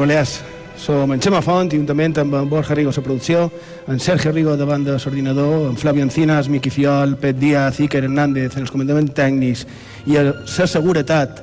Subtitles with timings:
[0.00, 0.40] Balears.
[0.76, 3.50] Som en Xema Font, juntament amb en Borja Rigo a la producció,
[3.88, 8.56] en Sergio Rigo davant de l'ordinador, en Flavio Encinas, Miqui Fiol, Pet Díaz, Iker Hernández
[8.56, 9.64] en els comandaments tècnics
[10.06, 11.42] i a la seguretat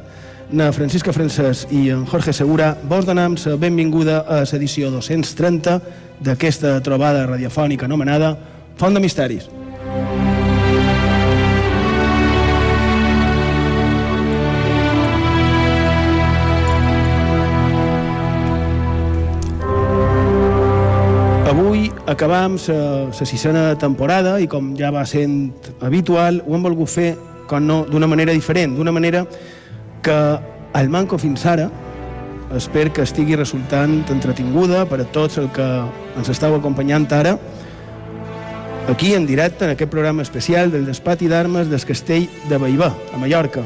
[0.51, 5.79] na Francisca Francesc i en Jorge Segura, vos donem la benvinguda a l'edició 230
[6.21, 8.37] d'aquesta trobada radiofònica anomenada
[8.77, 9.62] Font de Misteris.
[22.13, 27.07] Acabam la sisena temporada i com ja va sent habitual ho hem volgut fer
[27.49, 29.23] com no, d'una manera diferent, d'una manera
[30.05, 30.17] que
[30.77, 31.71] el manco fins ara
[32.53, 35.65] espero que estigui resultant entretinguda per a tots el que
[36.13, 37.33] ens estàu acompanyant ara
[38.93, 43.17] aquí en directe en aquest programa especial del despati d'armes del castell de Baibà, a
[43.17, 43.65] Mallorca.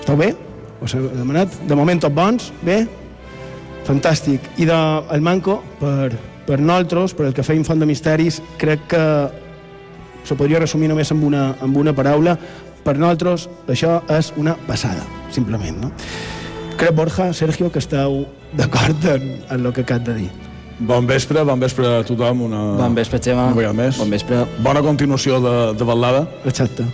[0.00, 0.34] Esteu bé?
[0.82, 1.56] Us he demanat?
[1.64, 2.52] De moment tots bons?
[2.60, 2.82] Bé?
[3.86, 4.44] Fantàstic.
[4.58, 4.80] I de,
[5.14, 6.10] el manco, per,
[6.46, 9.02] per nosaltres, per el que feim Font de Misteris, crec que
[10.26, 12.36] se podria resumir només amb una, amb una paraula.
[12.86, 15.02] Per nosaltres això és una passada,
[15.34, 15.78] simplement.
[15.82, 15.92] No?
[16.78, 18.24] Crec, Borja, Sergio, que esteu
[18.56, 20.28] d'acord en, en el que acab de dir.
[20.78, 22.44] Bon vespre, bon vespre a tothom.
[22.50, 23.48] Una, Bon vespre, Xema.
[23.48, 23.98] Una vegada més.
[23.98, 24.44] Bon vespre.
[24.62, 26.26] Bona continuació de, de ballada.
[26.44, 26.84] Exacte.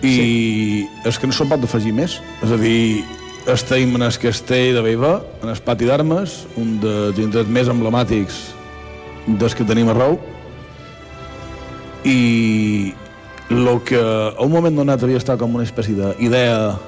[0.00, 0.84] I sí.
[1.10, 2.18] és que no se'n pot afegir més.
[2.42, 3.04] És a dir,
[3.52, 8.40] estem en el castell de Beiva, en el pati d'armes, un dels indrets més emblemàtics
[9.38, 10.18] dels que tenim a Rou.
[12.04, 12.94] I
[13.50, 16.78] el que a un moment donat havia estat com una espècie d'idea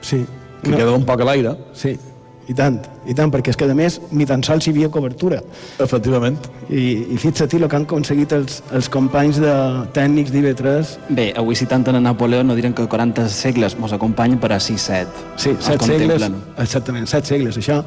[0.00, 0.24] Sí.
[0.62, 0.76] que no.
[0.76, 1.98] queda un poc a l'aire, Sí,
[2.46, 5.42] i tant, i tant, perquè és que a més ni tan sols hi havia cobertura.
[5.78, 6.38] efectivament.
[6.68, 9.52] I, i fixa-t'hi el que han aconseguit els, els companys de
[9.92, 10.98] tècnics d'IV3.
[11.10, 15.06] Bé, avui citant a Napoleó no direm que 40 segles mos acompanyen per a 6-7.
[15.36, 17.56] Sí, set segles, exactament, set segles.
[17.58, 17.82] Això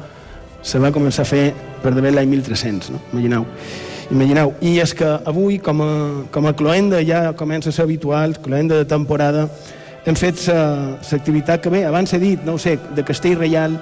[0.62, 3.00] se va començar a fer per d'haver l'any 1300, no?
[3.12, 3.46] Imagineu.
[4.10, 4.54] Imagineu.
[4.64, 5.92] I és que avui, com a,
[6.32, 9.48] com a cloenda, ja comença a ser habitual, cloenda de temporada,
[10.08, 13.76] hem fet l'activitat que bé, abans he dit, no ho sé, de Castell Reial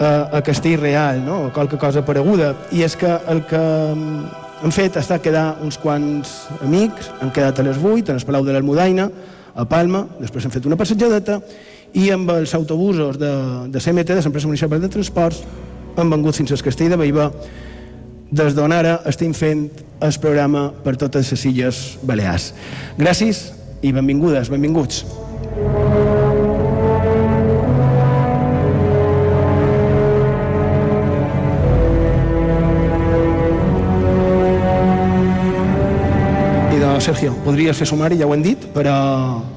[0.00, 1.46] a, a Castell Real, no?
[1.46, 2.54] o qualque cosa pareguda.
[2.72, 7.60] I és que el que hem fet ha estat quedar uns quants amics, han quedat
[7.60, 9.10] a les 8 en el Palau de l'Almudaina,
[9.56, 11.40] a Palma, després hem fet una passejadeta,
[11.96, 13.32] i amb els autobusos de,
[13.72, 15.44] de CMT, de l'empresa municipal de transports,
[15.96, 17.30] hem vengut fins al Castell de Baibà,
[18.30, 19.68] des d'on ara estem fent
[20.02, 22.52] el programa per totes les illes Balears.
[22.98, 25.04] Gràcies i benvingudes, benvinguts.
[36.74, 38.98] I de Sergio, podries fer sumari, ja ho hem dit, però,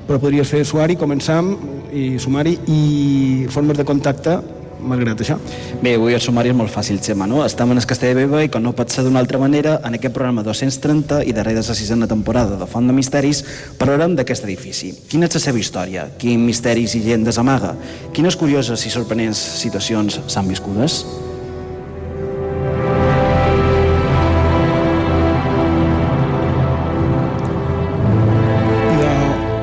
[0.07, 1.55] però podries fer suari, començam,
[1.89, 4.37] i sumari i formes de contacte
[4.81, 5.37] malgrat això.
[5.83, 7.43] Bé, avui el sumari és molt fàcil, Xema, no?
[7.45, 9.97] Estem en el Castell de Beba i, com no pot ser d'una altra manera, en
[9.97, 13.43] aquest programa 230 i darrere de la sisena temporada de Font de Misteris,
[13.79, 14.93] parlarem d'aquest edifici.
[15.09, 16.07] Quina és la seva història?
[16.19, 17.75] Quins misteris i llegendes amaga?
[18.15, 21.03] Quines curioses i sorprenents situacions s'han viscudes?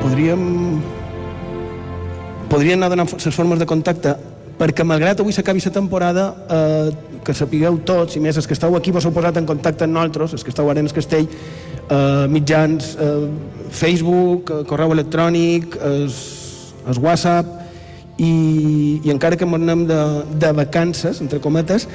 [0.01, 0.47] Podríem
[2.47, 4.15] podríem anar donant les formes de contacte
[4.57, 6.89] perquè malgrat avui s'acabi la temporada eh,
[7.23, 9.93] que sapigueu tots, i més els que esteu aquí vos heu posat en contacte amb
[9.93, 13.29] nosaltres, els que esteu ara en el castell, eh, mitjans eh,
[13.69, 16.19] Facebook, eh, correu electrònic, es,
[16.89, 17.53] es WhatsApp,
[18.17, 20.01] i, i encara que ens anem de,
[20.41, 21.87] de vacances, entre cometes,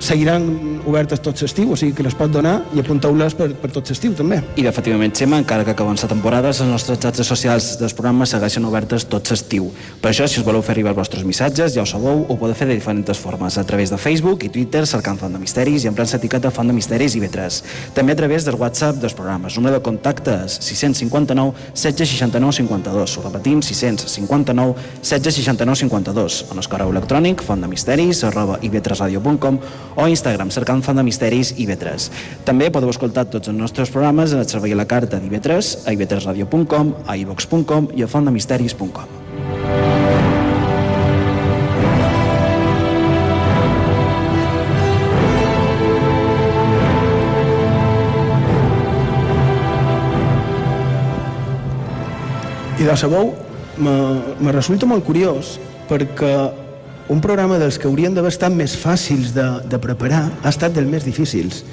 [0.00, 3.90] seguiran obertes tot l'estiu, o sigui que les pot donar i apunteu-les per, per tot
[3.92, 4.40] l'estiu també.
[4.58, 8.64] I efectivament, Xema, encara que acaben la temporada, les nostres xarxes socials dels programes segueixen
[8.64, 9.68] obertes tot l'estiu.
[10.00, 12.56] Per això, si us voleu fer arribar els vostres missatges, ja ho sabeu, ho podeu
[12.56, 15.90] fer de diferents formes, a través de Facebook i Twitter, cercant Font de Misteris i
[15.90, 17.60] emprant l'etiqueta Font de Misteris i B3.
[17.94, 19.56] També a través del WhatsApp dels programes.
[19.58, 23.18] Número de contacte és 659 1669 52.
[23.18, 24.74] Ho repetim, 659
[25.04, 26.40] 1669 52.
[26.50, 29.60] En el correu electrònic fontdemisteris arroba ib3radio.com
[29.96, 32.10] o Instagram cercant Font de Misteris i IB3.
[32.46, 35.94] També podeu escoltar tots els nostres programes en el servei a la carta d'IB3, a
[35.96, 39.18] ib3radio.com, a ivox.com i a fontdemisteris.com.
[52.80, 53.34] I de sabeu,
[53.76, 53.92] me,
[54.40, 55.58] me resulta molt curiós
[55.90, 56.32] perquè
[57.10, 60.86] un programa dels que haurien d'haver estat més fàcils de, de preparar ha estat dels
[60.86, 61.64] més difícils.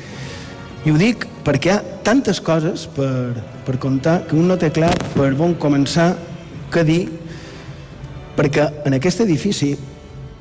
[0.82, 3.36] I ho dic perquè hi ha tantes coses per,
[3.68, 6.16] per contar que un no té clar per on començar,
[6.74, 7.04] què dir,
[8.38, 9.76] perquè en aquest edifici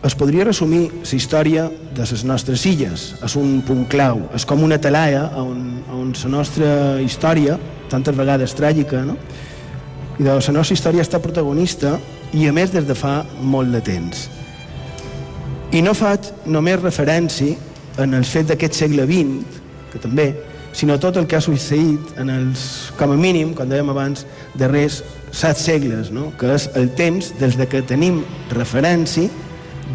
[0.06, 3.08] es podria resumir la història de les nostres illes.
[3.24, 6.70] És un punt clau, és com una talaia on, on la nostra
[7.04, 7.58] història,
[7.92, 9.18] tantes vegades tràgica, no?
[10.16, 11.98] i de la nostra història està protagonista
[12.32, 14.28] i a més des de fa molt de temps.
[15.74, 17.56] I no faig només referència
[18.02, 19.58] en el fet d'aquest segle XX,
[19.90, 20.28] que també,
[20.76, 24.26] sinó tot el que ha succeït en els, com a mínim, com dèiem abans,
[24.60, 25.00] darrers
[25.32, 26.30] set segles, no?
[26.38, 28.22] que és el temps des de que tenim
[28.52, 29.32] referència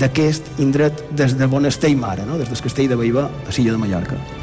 [0.02, 2.38] d'aquest indret des de bon i mare, no?
[2.38, 4.41] des del castell de Baibà a Silla de Mallorca.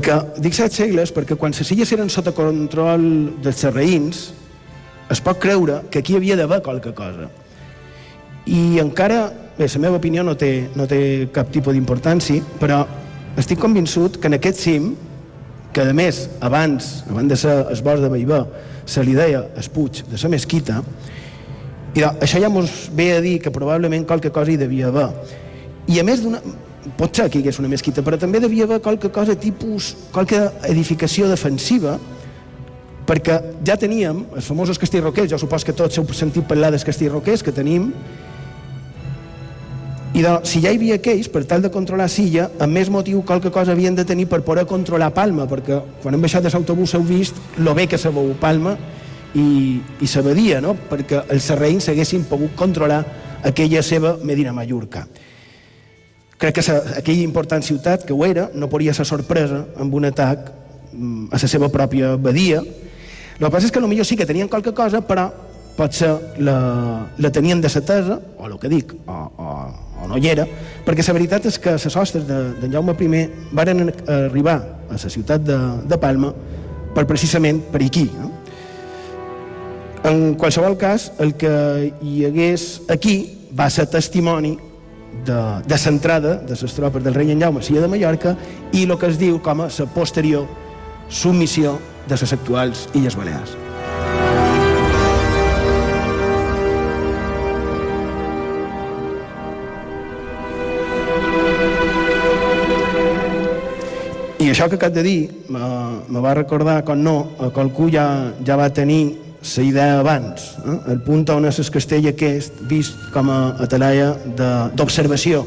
[0.00, 3.02] Perquè, dic set segles, perquè quan les illes eren sota control
[3.44, 4.20] dels serraïns,
[5.12, 7.26] es pot creure que aquí havia d'haver qualque cosa.
[8.48, 9.26] I encara,
[9.58, 12.78] bé, la meva opinió no té, no té cap tipus d'importància, però
[13.36, 14.94] estic convençut que en aquest cim,
[15.76, 18.40] que a més, abans, abans de ser el bosc de Baibà,
[18.88, 20.80] se li deia es Puig de la Mesquita,
[21.92, 25.10] i això ja ens ve a dir que probablement qualque cosa hi devia haver.
[25.92, 26.24] I a més
[26.96, 30.40] pot ser que hi hagués una mesquita, però també devia haver qualque cosa tipus, qualque
[30.68, 31.98] edificació defensiva,
[33.06, 36.86] perquè ja teníem els famosos castells roquers, jo supos que tots heu sentit parlar dels
[36.86, 37.90] castells roquers que tenim,
[40.10, 43.22] i de, si ja hi havia aquells, per tal de controlar Silla, amb més motiu
[43.26, 46.96] qualque cosa havien de tenir per poder controlar Palma, perquè quan hem baixat de l'autobús
[46.98, 48.74] heu vist lo bé que se veu Palma
[49.34, 50.74] i, i s'abadia, no?
[50.90, 53.04] perquè els serreïns s'haguessin pogut controlar
[53.46, 55.06] aquella seva Medina Mallorca.
[56.40, 60.46] Crec que aquella important ciutat, que ho era, no podria ser sorpresa amb un atac
[60.94, 62.62] mm, a la seva pròpia badia.
[62.64, 65.26] El que passa és que potser sí que tenien qualque cosa, però
[65.76, 66.56] potser la,
[67.20, 69.50] la tenien de tesa, o el que dic, o, o,
[70.00, 70.46] o no hi era,
[70.86, 74.56] perquè la veritat és que les hostes d'en de, Jaume I varen arribar
[74.88, 76.32] a la ciutat de, de Palma
[76.96, 78.06] per precisament per aquí.
[78.16, 78.32] No?
[80.08, 83.16] En qualsevol cas, el que hi hagués aquí
[83.52, 84.56] va ser testimoni
[85.26, 88.36] de, de centrada de les tropes del rei en Jaume a Silla de Mallorca
[88.72, 90.46] i el que es diu com a la posterior
[91.08, 93.56] submissió de les actuals Illes Balears.
[104.40, 105.18] I això que acabo de dir
[105.50, 110.76] me va recordar, com no, que qualcú ja, ja va tenir la idea abans, eh?
[110.92, 114.12] el punt on és el castell aquest vist com a, a talaia
[114.76, 115.44] d'observació.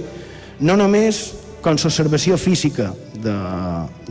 [0.65, 1.23] No només
[1.63, 2.89] com l'observació física
[3.23, 3.33] de,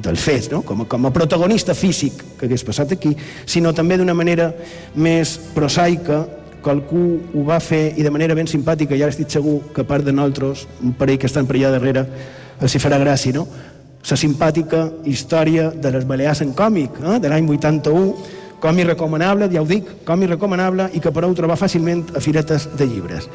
[0.00, 0.62] del fet, no?
[0.64, 3.12] com, a, com a protagonista físic que hagués passat aquí,
[3.44, 4.50] sinó també d'una manera
[4.94, 6.22] més prosaica,
[6.62, 7.02] qualcú
[7.34, 10.14] ho va fer i de manera ben simpàtica, ara estic segur que a part de
[10.14, 12.06] nosaltres, un parell que estan per allà darrere,
[12.62, 13.46] els hi farà gràcia, no?
[14.08, 17.18] La simpàtica història de les Balears en còmic, eh?
[17.22, 22.14] de l'any 81, còmic recomanable, ja ho dic, còmic recomanable i que podeu trobar fàcilment
[22.14, 23.26] a firetes de llibres.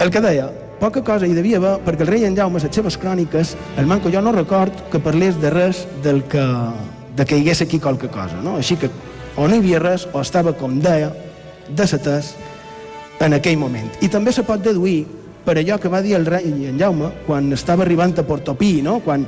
[0.00, 0.48] El que deia,
[0.80, 4.12] poca cosa hi devia haver perquè el rei en Jaume, les seves cròniques, el manco
[4.14, 6.44] jo no record que parlés de res del que,
[7.16, 8.40] de que hi hagués aquí qualque cosa.
[8.42, 8.56] No?
[8.56, 8.90] Així que
[9.36, 11.12] o no hi havia res o estava, com deia,
[11.68, 12.32] de setès
[13.20, 13.90] en aquell moment.
[14.00, 15.02] I també se pot deduir
[15.44, 18.98] per allò que va dir el rei en Jaume quan estava arribant a Portopí, no?
[19.04, 19.26] quan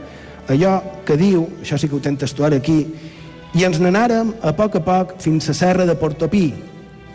[0.49, 2.85] allò que diu, això sí que ho tento estuar aquí,
[3.55, 6.51] i ens n'anàrem a poc a poc fins a Serra de Portopí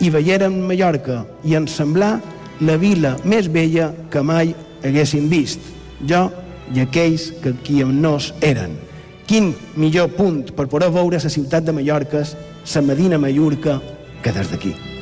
[0.04, 2.16] i veiérem Mallorca i ens semblà
[2.60, 4.52] la vila més bella que mai
[4.84, 5.60] haguéssim vist.
[6.04, 6.26] Jo
[6.74, 8.76] i aquells que aquí amb nos eren.
[9.26, 12.22] Quin millor punt per poder veure la ciutat de Mallorca,
[12.74, 13.80] la Medina Mallorca,
[14.22, 14.95] que des d'aquí.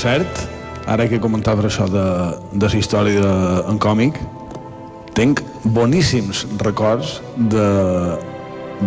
[0.00, 0.42] Cert,
[0.90, 2.04] ara que comentaves això de,
[2.52, 3.34] de la història de,
[3.70, 4.18] en còmic,
[5.16, 5.42] tinc
[5.76, 7.66] boníssims records de,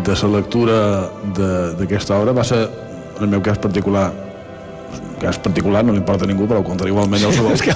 [0.05, 0.77] de la lectura
[1.37, 2.33] d'aquesta obra.
[2.35, 2.63] Va ser,
[3.17, 4.09] en el meu cas particular,
[5.21, 7.57] cas particular, no li importa a ningú, però ho contaré igualment, ja ho sabeu.
[7.61, 7.75] que...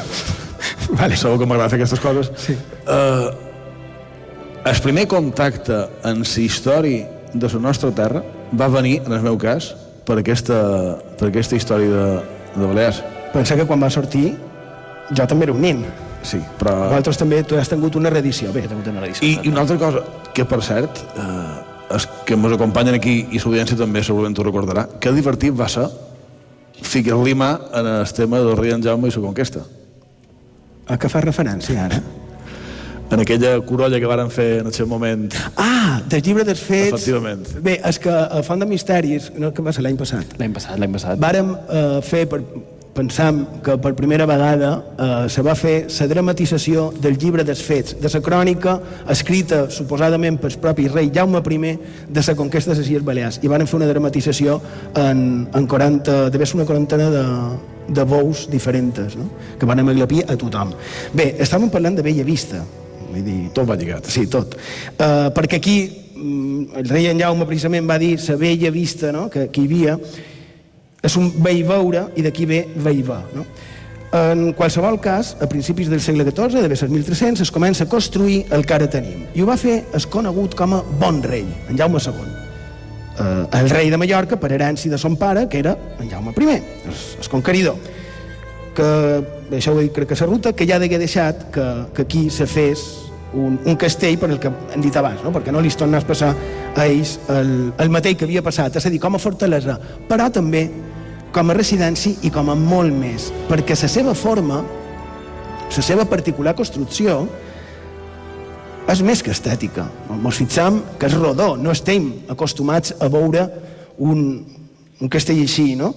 [1.00, 1.20] vale.
[1.20, 2.32] Sabeu que m'agrada fer aquestes coses.
[2.42, 2.58] Sí.
[2.88, 3.30] Uh,
[4.68, 8.24] el primer contacte en la història de la nostra terra
[8.58, 9.76] va venir, en el meu cas,
[10.08, 10.58] per aquesta,
[11.20, 12.08] per aquesta història de,
[12.56, 13.04] de Balears.
[13.38, 14.32] Pensa que quan va sortir
[15.14, 15.86] jo també era un nin.
[16.26, 16.74] Sí, però...
[16.90, 18.50] Vosaltres també tu has tingut una reedició.
[18.56, 19.28] Bé, tingut una reedició.
[19.28, 20.04] I, I una altra cosa,
[20.34, 24.88] que per cert, eh, és que ens acompanyen aquí i l'audiència també segurament t'ho recordarà,
[25.00, 25.86] que divertit va ser
[26.84, 29.64] ficar-li mà en el tema del rei en Jaume i la conquesta.
[30.88, 32.02] A què fa referència ara?
[33.08, 35.30] en aquella corolla que varen fer en el seu moment.
[35.56, 36.90] Ah, del llibre dels fets...
[36.92, 37.46] Efectivament.
[37.64, 40.76] Bé, és que a Font de Misteris, no, que va ser l'any passat, L'any passat,
[40.82, 41.22] l'any passat.
[41.24, 42.42] vàrem eh, fer, per,
[42.98, 47.96] pensam que per primera vegada eh, se va fer la dramatització del llibre dels fets,
[48.02, 48.78] de la crònica
[49.14, 51.78] escrita suposadament pel propi rei Jaume I
[52.10, 54.60] de la conquesta de les Illes Balears i van fer una dramatització
[54.96, 57.26] en, en 40, devia ser una quarantena de,
[57.94, 59.30] de bous diferents, no?
[59.60, 60.74] que van aglapir a tothom.
[61.14, 62.64] Bé, estàvem parlant de Bella Vista,
[63.08, 64.10] vull dir, Tot va lligat.
[64.12, 64.58] Sí, tot.
[64.98, 65.78] Uh, perquè aquí
[66.16, 69.30] mm, el rei en Jaume precisament va dir la bella vista no?
[69.30, 69.98] que, que hi havia
[71.08, 73.22] és un veí veure i d'aquí ve veí va.
[73.36, 73.46] No?
[74.18, 78.46] En qualsevol cas, a principis del segle XIV, de ser 1300, es comença a construir
[78.56, 79.26] el que ara tenim.
[79.36, 82.32] I ho va fer es conegut com a Bon Rei, en Jaume II.
[83.18, 86.50] Eh, el rei de Mallorca per herència de son pare, que era en Jaume I,
[86.88, 87.96] el, el conqueridor
[88.78, 92.28] que, això ho dit crec que la ruta, que ja degué deixat que, que aquí
[92.30, 92.84] se fes
[93.34, 95.34] un, un castell per el que hem dit abans, no?
[95.36, 96.30] perquè no li tornés a passar
[96.78, 100.30] a ells el, el mateix que havia passat, és a dir, com a fortalesa, però
[100.34, 100.68] també
[101.38, 104.64] com a residència i com a molt més, perquè la seva forma,
[105.70, 107.20] la seva particular construcció,
[108.90, 109.86] és més que estètica.
[110.10, 113.44] Ens fixam que és rodó, no estem acostumats a veure
[114.02, 114.24] un,
[114.98, 115.92] un castell així, no?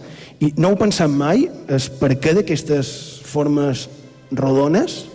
[0.45, 2.93] I no ho pensam mai, és per què d'aquestes
[3.25, 3.87] formes
[4.37, 5.07] rodones,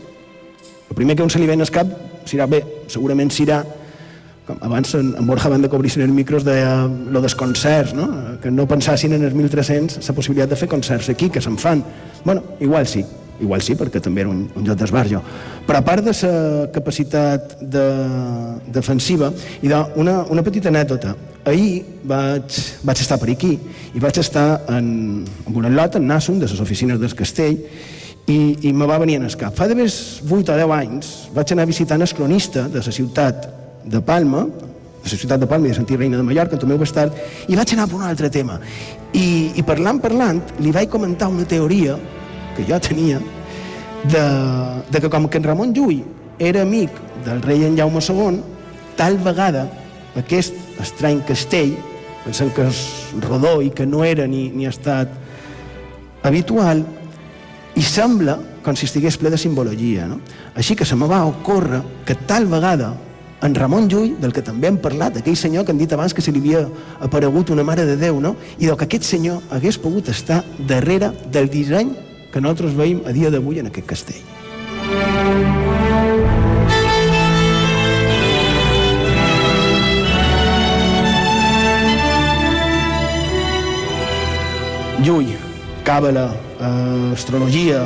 [0.89, 1.91] el primer que un se li ve al cap
[2.25, 3.61] serà bé, segurament serà
[4.45, 6.55] com abans en, Borja van de cobrir micros de
[7.11, 8.39] lo dels concerts, no?
[8.41, 11.83] que no pensassin en els 1300 la possibilitat de fer concerts aquí, que se'n fan.
[12.23, 13.03] bueno, igual sí,
[13.39, 15.21] igual sí, perquè també era un, un lloc d'esbarjo.
[15.65, 17.85] Però a part de la capacitat de,
[18.71, 21.15] defensiva, i de una, una petita anècdota.
[21.45, 23.51] Ahir vaig, vaig estar per aquí
[23.93, 27.59] i vaig estar en, en una lot, en Nassum, de les oficines del castell,
[28.25, 29.53] i, i me va venir en el cap.
[29.53, 33.45] Fa d'haver 8 o 10 anys vaig anar visitant el cronista de la ciutat
[33.85, 37.13] de Palma, de la ciutat de Palma i de Santi Reina de Mallorca, Tomeu Bastard,
[37.47, 38.57] i vaig anar per un altre tema.
[39.13, 41.97] I, i parlant, parlant, li vaig comentar una teoria
[42.57, 43.21] que jo tenia
[44.09, 44.25] de,
[44.89, 46.01] de que com que en Ramon Llull
[46.39, 46.91] era amic
[47.25, 48.41] del rei en Jaume II,
[48.97, 49.67] tal vegada
[50.17, 51.75] aquest estrany castell,
[52.25, 52.81] pensant que és
[53.25, 55.11] rodó i que no era ni, ni ha estat
[56.25, 56.81] habitual,
[57.75, 60.07] i sembla com si estigués ple de simbologia.
[60.09, 60.19] No?
[60.55, 62.95] Així que se me va ocórrer que tal vegada
[63.45, 66.23] en Ramon Llull, del que també hem parlat, aquell senyor que han dit abans que
[66.25, 66.63] se li havia
[67.05, 68.35] aparegut una mare de Déu, no?
[68.57, 71.93] i del que aquest senyor hagués pogut estar darrere del disseny
[72.33, 74.23] que nosaltres veiem a dia d'avui en aquest castell.
[85.05, 85.35] Llull,
[85.85, 87.85] càbala, eh, astrologia,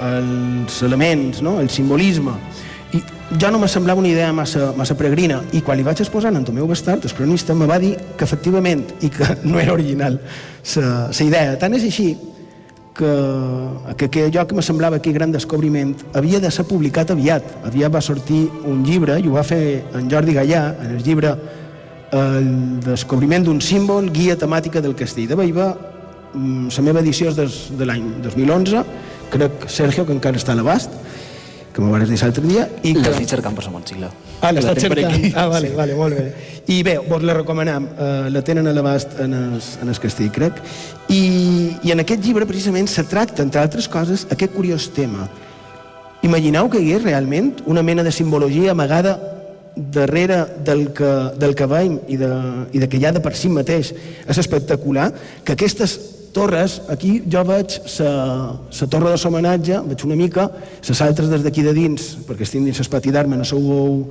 [0.00, 1.58] els elements, no?
[1.58, 2.38] el simbolisme.
[3.38, 6.44] Ja no me semblava una idea massa, massa peregrina i quan li vaig exposar en
[6.44, 10.18] Tomeu Bastard, el cronista, me va dir que efectivament i que no era original
[10.74, 11.54] la idea.
[11.58, 12.08] Tant és així
[12.98, 13.12] que,
[13.96, 17.46] que, que allò que me semblava aquell gran descobriment havia de ser publicat aviat.
[17.70, 21.36] Aviat va sortir un llibre, i ho va fer en Jordi Gallà, en el llibre
[22.10, 25.68] El descobriment d'un símbol, guia temàtica del castell de Baiva,
[26.34, 28.82] la meva edició és des, de l'any 2011,
[29.30, 30.90] crec, Sergio, que encara està a l'abast,
[31.80, 32.66] que m'ho vas dir l'altre dia.
[32.82, 33.02] I que...
[33.06, 34.10] L'estic cercant per la motxilla.
[34.40, 35.26] Ah, per cercant.
[35.34, 36.26] Ah, vale, vale, molt bé.
[36.70, 37.88] I bé, vos la recomanem.
[37.96, 40.60] Uh, la tenen a l'abast en, es, en el castell, crec.
[41.08, 41.22] I,
[41.82, 45.28] I en aquest llibre, precisament, se tracta, entre altres coses, aquest curiós tema.
[46.26, 49.16] Imagineu que hi hagués realment una mena de simbologia amagada
[49.74, 51.10] darrere del que,
[51.40, 52.30] del que veiem i de,
[52.76, 53.94] i de que ja de per si mateix
[54.26, 55.08] és espectacular,
[55.46, 55.96] que aquestes
[56.34, 60.50] torres, aquí jo veig la torre de l'homenatge, veig una mica,
[60.86, 64.06] les altres des d'aquí de dins, perquè estic dins l'espati d'arma, no sou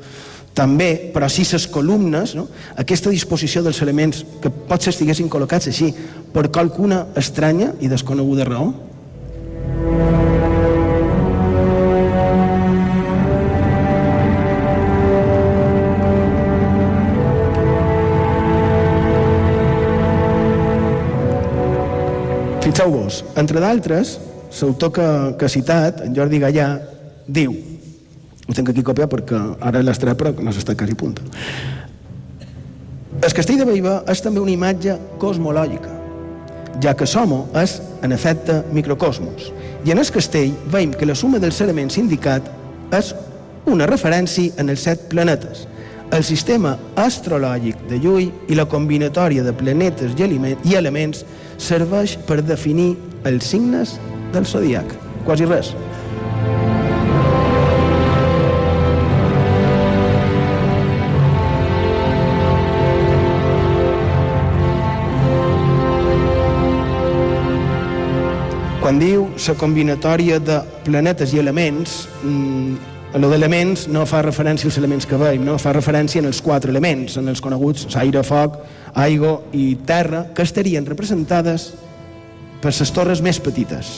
[0.53, 2.47] també, però sí les columnes, no?
[2.75, 5.93] aquesta disposició dels elements que potser estiguessin col·locats així
[6.33, 8.73] per qualcuna estranya i desconeguda raó,
[23.09, 24.17] Fixeu-vos, entre d'altres,
[24.61, 26.67] l'autor que, que ha citat, en Jordi Gallà,
[27.27, 27.53] diu,
[28.45, 31.17] ho tinc aquí copiat perquè ara l'estrep però no s'està quasi a punt.
[33.19, 35.95] El castell de Baiva és també una imatge cosmològica,
[36.83, 39.49] ja que Somo és, en efecte, microcosmos.
[39.85, 42.45] I en el castell veiem que la suma dels elements indicat
[42.95, 43.13] és
[43.69, 45.65] una referència en els set planetes,
[46.09, 51.21] el sistema astrològic de Llull i la combinatòria de planetes i elements
[51.61, 52.95] serveix per definir
[53.29, 53.93] els signes
[54.33, 54.89] del zodiac.
[55.27, 55.69] Quasi res.
[68.81, 74.77] Quan diu la combinatòria de planetes i elements, mm, lo d'elements no fa referència als
[74.77, 75.57] elements que veiem, no?
[75.57, 78.59] fa referència en els quatre elements, en els coneguts aire, foc,
[78.93, 81.71] aigua i terra, que estarien representades
[82.61, 83.89] per les torres més petites,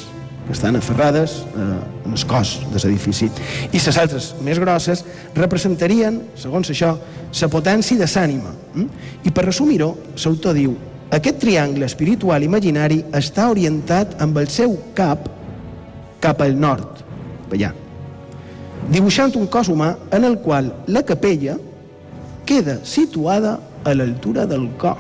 [0.46, 1.66] que estan aferrades eh,
[2.06, 3.28] en el cos de l'edifici.
[3.74, 5.04] I les altres més grosses
[5.36, 6.96] representarien, segons això,
[7.42, 8.56] la potència de l'ànima.
[8.76, 8.88] Mm?
[9.28, 9.92] I per resumir-ho,
[10.24, 10.78] l'autor diu
[11.12, 15.28] aquest triangle espiritual imaginari està orientat amb el seu cap
[16.22, 17.02] cap al nord,
[17.52, 17.74] allà,
[18.90, 21.58] dibuixant un cos humà en el qual la capella
[22.46, 24.98] queda situada a l'altura del cor.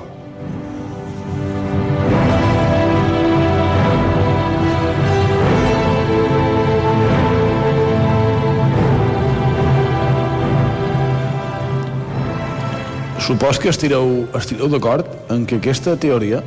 [13.21, 16.41] Supos que estireu, estireu d'acord en que aquesta teoria,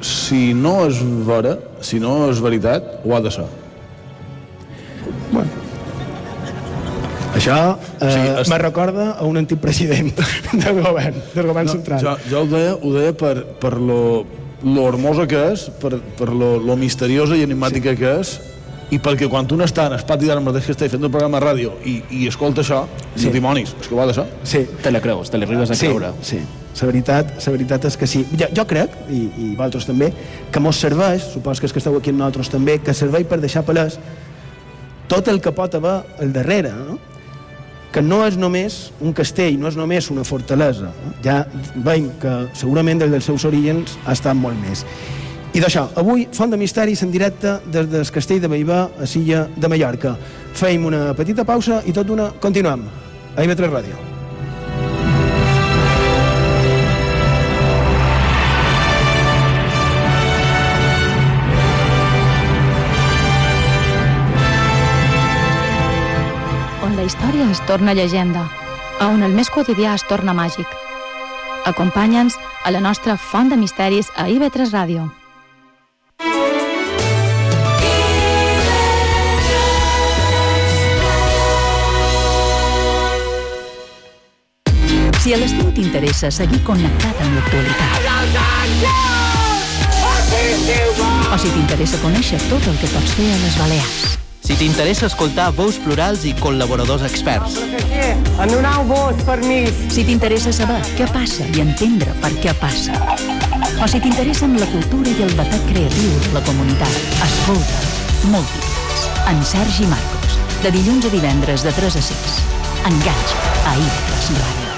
[0.00, 3.50] si no és vera, si no és veritat, ho ha de ser.
[7.44, 10.10] Això eh, Sí, es- me recorda a un antic president
[10.52, 12.00] del govern, del govern central.
[12.00, 14.24] Jo, jo ho deia, ho deia per, per lo,
[14.64, 18.00] lo hermosa que és, per, per lo, lo misteriosa i enigmàtica sí.
[18.00, 18.34] que és,
[18.92, 21.40] i perquè quan un està en el pati d'ara mateix que estic fent un programa
[21.40, 22.82] de ràdio i, i escolta això,
[23.14, 23.24] sí.
[23.24, 23.30] Sí.
[23.32, 24.26] dimonis, és que de ser.
[24.44, 26.12] Sí, Te la creus, te l'arribes a sí, creure.
[26.22, 26.38] sí.
[26.74, 28.24] La veritat, la veritat és que sí.
[28.36, 30.08] Jo, jo crec, i, i vosaltres també,
[30.52, 33.38] que mos serveix, supos que és que esteu aquí amb nosaltres també, que serveix per
[33.40, 33.96] deixar palès
[35.08, 36.98] tot el que pot haver al darrere, no?
[37.94, 40.88] Que no és només un castell, no és només una fortalesa.
[41.22, 41.44] Ja
[41.86, 44.82] veiem que segurament des dels seus orígens ha estat molt més.
[45.54, 49.44] I d'això, avui Font de Misteris en directe des del castell de Baibà a Silla
[49.54, 50.16] de Mallorca.
[50.58, 52.82] Feim una petita pausa i tot d'una continuem.
[53.36, 54.13] A IB3 Ràdio.
[67.50, 68.48] Història es torna llegenda,
[69.00, 70.66] a on el més quotidià es torna màgic.
[71.66, 75.10] Acompanya'ns a la nostra font de misteris a IB3 Ràdio.
[85.20, 88.00] Si a l'estiu t'interessa seguir connectat amb l'actualitat
[91.32, 94.23] o si t'interessa conèixer tot el que pots fer a les Balears.
[94.44, 97.54] Si t'interessa escoltar veus plurals i col·laboradors experts.
[97.64, 99.72] En donau vos, permís.
[99.88, 102.92] Si t'interessa saber què passa i entendre per què passa.
[103.80, 107.00] O si t'interessen la cultura i el batec creatiu de la comunitat.
[107.24, 107.80] Escolta,
[108.34, 112.36] múltiples, en Sergi Marcos, de dilluns a divendres de 3 a 6.
[112.92, 114.70] Enganxa a Ives Ràdio.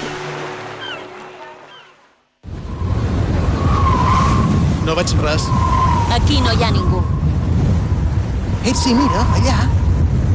[4.87, 5.51] No veig res.
[6.15, 7.03] Aquí no hi ha ningú.
[8.67, 9.61] Ei, sí, mira, allà.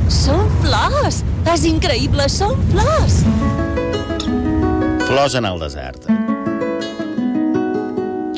[0.09, 1.19] Són flors!
[1.53, 3.19] És increïble, són flors!
[5.05, 6.07] Flors en el desert.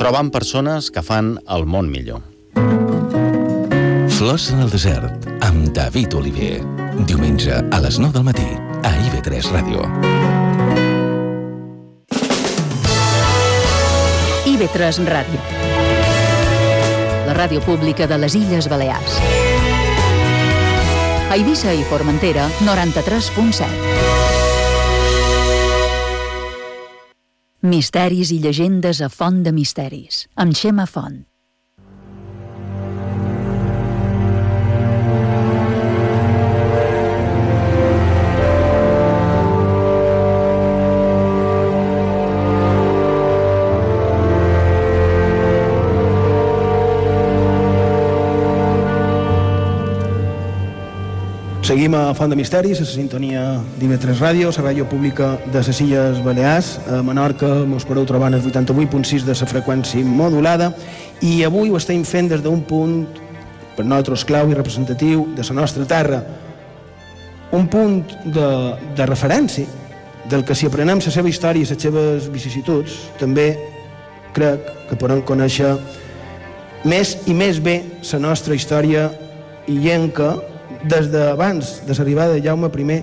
[0.01, 2.25] Trobant persones que fan el món millor.
[4.17, 6.59] Flors en el desert, amb David Oliver.
[7.07, 8.51] Diumenge a les 9 del matí,
[8.83, 9.87] a IB3 Ràdio.
[14.57, 15.47] IB3 Ràdio.
[17.31, 19.44] La ràdio pública de les Illes Balears.
[21.35, 23.67] Eivissa i Formentera, 93.7.
[27.67, 31.25] Misteris i llegendes a Font de Misteris, amb Xema Font.
[51.75, 53.41] Seguim a Font de Misteris, a la sintonia
[53.81, 56.69] d'IV3 Ràdio, la ràdio pública de les Illes Balears.
[56.87, 60.69] A Menorca mos podeu trobar en el 88.6 de la freqüència modulada
[61.19, 62.95] i avui ho estem fent des d'un punt
[63.75, 66.23] per nosaltres clau i representatiu de la nostra terra.
[67.51, 68.49] Un punt de,
[68.95, 69.67] de referència
[70.31, 73.51] del que si aprenem la seva història i les seves vicissituds també
[74.33, 75.75] crec que podem conèixer
[76.87, 77.81] més i més bé
[78.13, 79.11] la nostra història
[79.67, 80.37] illenca
[80.85, 83.03] des d'abans de l'arribada de Jaume I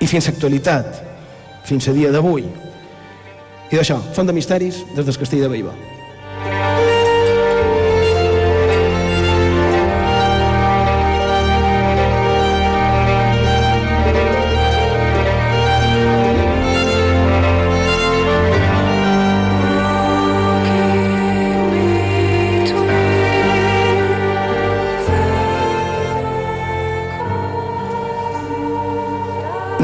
[0.00, 1.02] i fins a l'actualitat,
[1.64, 2.44] fins a dia d'avui.
[3.70, 5.95] I d'això, Font de Misteris des del Castell de Baibà.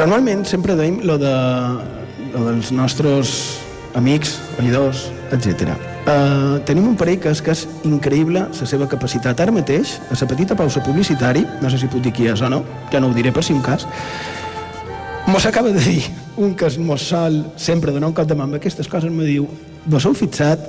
[0.03, 1.33] Normalment sempre deim lo, de,
[2.33, 3.29] lo dels nostres
[3.95, 5.77] amics, oïdors, etc.
[6.03, 9.39] Uh, tenim un parell que és, que és increïble la seva capacitat.
[9.39, 12.51] Ara mateix, a la petita pausa publicitari, no sé si puc dir qui és o
[12.51, 13.87] no, ja no ho diré per si un cas,
[15.31, 16.03] mos acaba de dir
[16.35, 19.23] un que es mos sol sempre donar un cop de mà amb aquestes coses, me
[19.23, 19.47] diu,
[19.87, 20.67] vos heu fixat,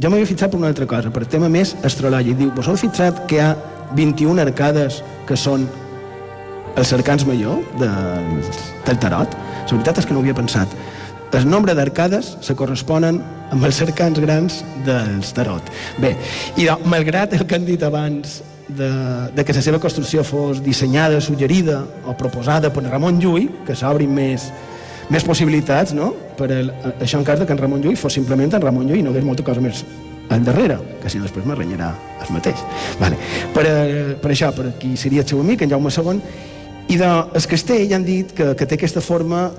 [0.00, 3.26] jo m'havia fixat per una altra cosa, per tema més astrològic, diu, vos heu fixat
[3.28, 3.52] que hi ha
[3.92, 5.68] 21 arcades que són
[6.76, 7.90] els arcans major de,
[8.86, 9.36] del tarot?
[9.62, 10.72] La veritat és que no ho havia pensat.
[11.32, 15.70] El nombre d'arcades se corresponen amb els arcans grans dels tarot.
[16.02, 16.12] Bé,
[16.60, 18.90] i de, malgrat el que han dit abans de,
[19.32, 24.12] de que la seva construcció fos dissenyada, suggerida o proposada per Ramon Llull, que s'obrin
[24.12, 24.50] més,
[25.12, 26.12] més possibilitats, no?
[26.36, 29.00] Per el, això en cas de que en Ramon Llull fos simplement en Ramon Llull
[29.00, 29.84] i no hagués molta cosa més
[30.32, 31.90] al darrere, que si no després m'arrenyarà
[32.22, 32.60] el mateix.
[33.00, 33.18] Vale.
[33.52, 36.22] Per, eh, per això, per qui seria el seu amic, en Jaume II,
[36.88, 39.50] i de, el castell han dit que, que té aquesta forma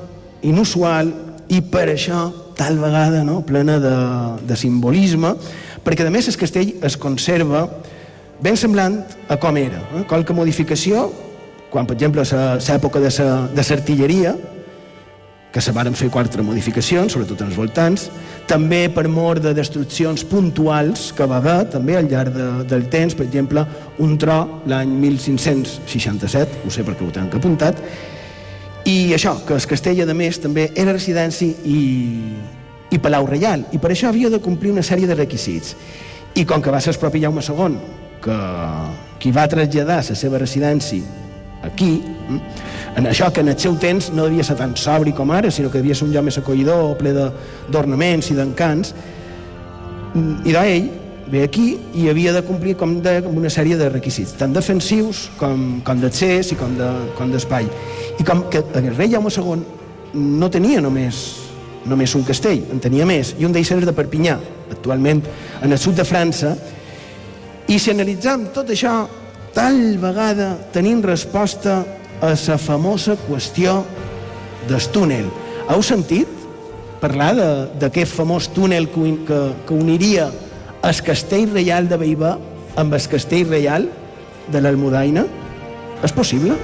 [0.44, 1.12] inusual
[1.54, 2.26] i per això
[2.58, 3.96] tal vegada no, plena de,
[4.48, 5.34] de simbolisme,
[5.84, 7.66] perquè a més el castell es conserva
[8.44, 9.00] ben semblant
[9.32, 9.82] a com era.
[9.96, 10.04] Eh?
[10.10, 11.08] Qualque modificació,
[11.72, 13.12] quan per exemple l'època de
[13.64, 14.36] l'artilleria,
[15.54, 18.08] que se varen fer quatre modificacions, sobretot en els voltants,
[18.50, 23.14] també per mort de destruccions puntuals que va haver també al llarg de, del temps,
[23.14, 23.62] per exemple,
[24.02, 27.80] un tro l'any 1567, ho sé perquè ho tenc apuntat,
[28.90, 31.80] i això, que el castell, a més, també era residència i,
[32.92, 35.78] i palau reial, i per això havia de complir una sèrie de requisits.
[36.36, 37.78] I com que va ser el propi Jaume II,
[38.26, 38.38] que
[39.24, 41.00] qui va traslladar la seva residència
[41.64, 42.40] aquí, hm,
[42.96, 45.72] en això que en el seu temps no devia ser tan sobri com ara, sinó
[45.72, 48.94] que devia ser un lloc més acollidor, ple d'ornaments i d'encants,
[50.46, 50.92] i d'ell
[51.34, 55.30] ve aquí i havia de complir com de, com una sèrie de requisits, tant defensius
[55.40, 56.76] com, com d'accés i com
[57.32, 57.66] d'espai.
[57.66, 59.64] De, I com que el rei Jaume II
[60.14, 61.24] no tenia només,
[61.90, 64.38] només un castell, en tenia més, i un d'ells era de Perpinyà,
[64.76, 65.24] actualment
[65.64, 66.54] en el sud de França,
[67.72, 69.08] i si analitzam tot això,
[69.56, 71.82] tal vegada tenim resposta
[72.24, 73.84] a la famosa qüestió
[74.70, 75.26] del túnel.
[75.68, 76.30] Heu sentit
[77.02, 77.34] parlar
[77.80, 80.30] d'aquest famós túnel que, que, que uniria
[80.88, 82.38] el castell reial de Beibà
[82.80, 83.90] amb el castell reial
[84.48, 85.26] de l'Almudaina?
[86.04, 86.56] És possible?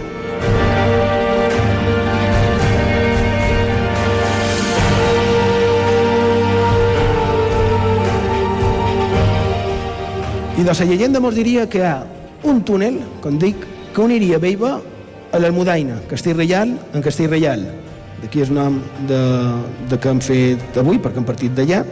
[10.55, 11.99] I de la llegenda mos diria que hi ha
[12.47, 14.77] un túnel, com dic, que uniria Beiba
[15.31, 17.63] a l'Almudaina, Castell Reial en Castell Reial.
[18.19, 19.19] D'aquí és nom de,
[19.89, 21.83] de que hem fet avui, perquè hem partit d'allà.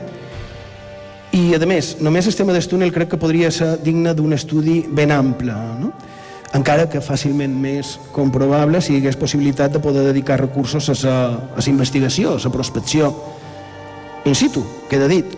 [1.38, 4.82] I, a més, només el tema del túnel crec que podria ser digne d'un estudi
[4.90, 5.94] ben ample, no?
[6.56, 11.18] encara que fàcilment més comprovable si hi hagués possibilitat de poder dedicar recursos a
[11.58, 13.12] la investigació, a la prospecció
[14.26, 15.36] in situ, queda dit.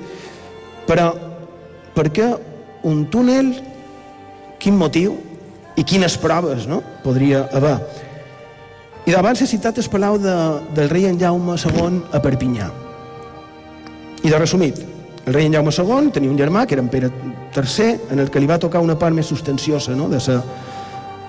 [0.88, 1.12] Però
[1.96, 2.30] per què
[2.88, 3.52] un túnel,
[4.62, 5.18] quin motiu
[5.80, 6.82] i quines proves no?
[7.04, 7.78] podria haver.
[9.08, 10.36] I d'abans he citat el palau de,
[10.76, 12.68] del rei en Jaume II a Perpinyà.
[14.20, 14.82] I de resumit,
[15.26, 17.10] el rei en Jaume II tenia un germà, que era en Pere
[17.56, 20.10] III, en el que li va tocar una part més sustanciosa no?
[20.12, 20.42] de la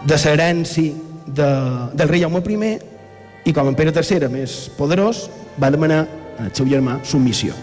[0.01, 0.93] de herència
[1.27, 1.51] de,
[1.95, 2.79] del rei Jaume I,
[3.47, 5.29] i com en Pere III era més poderós,
[5.61, 6.07] va demanar
[6.41, 7.55] al seu germà submissió.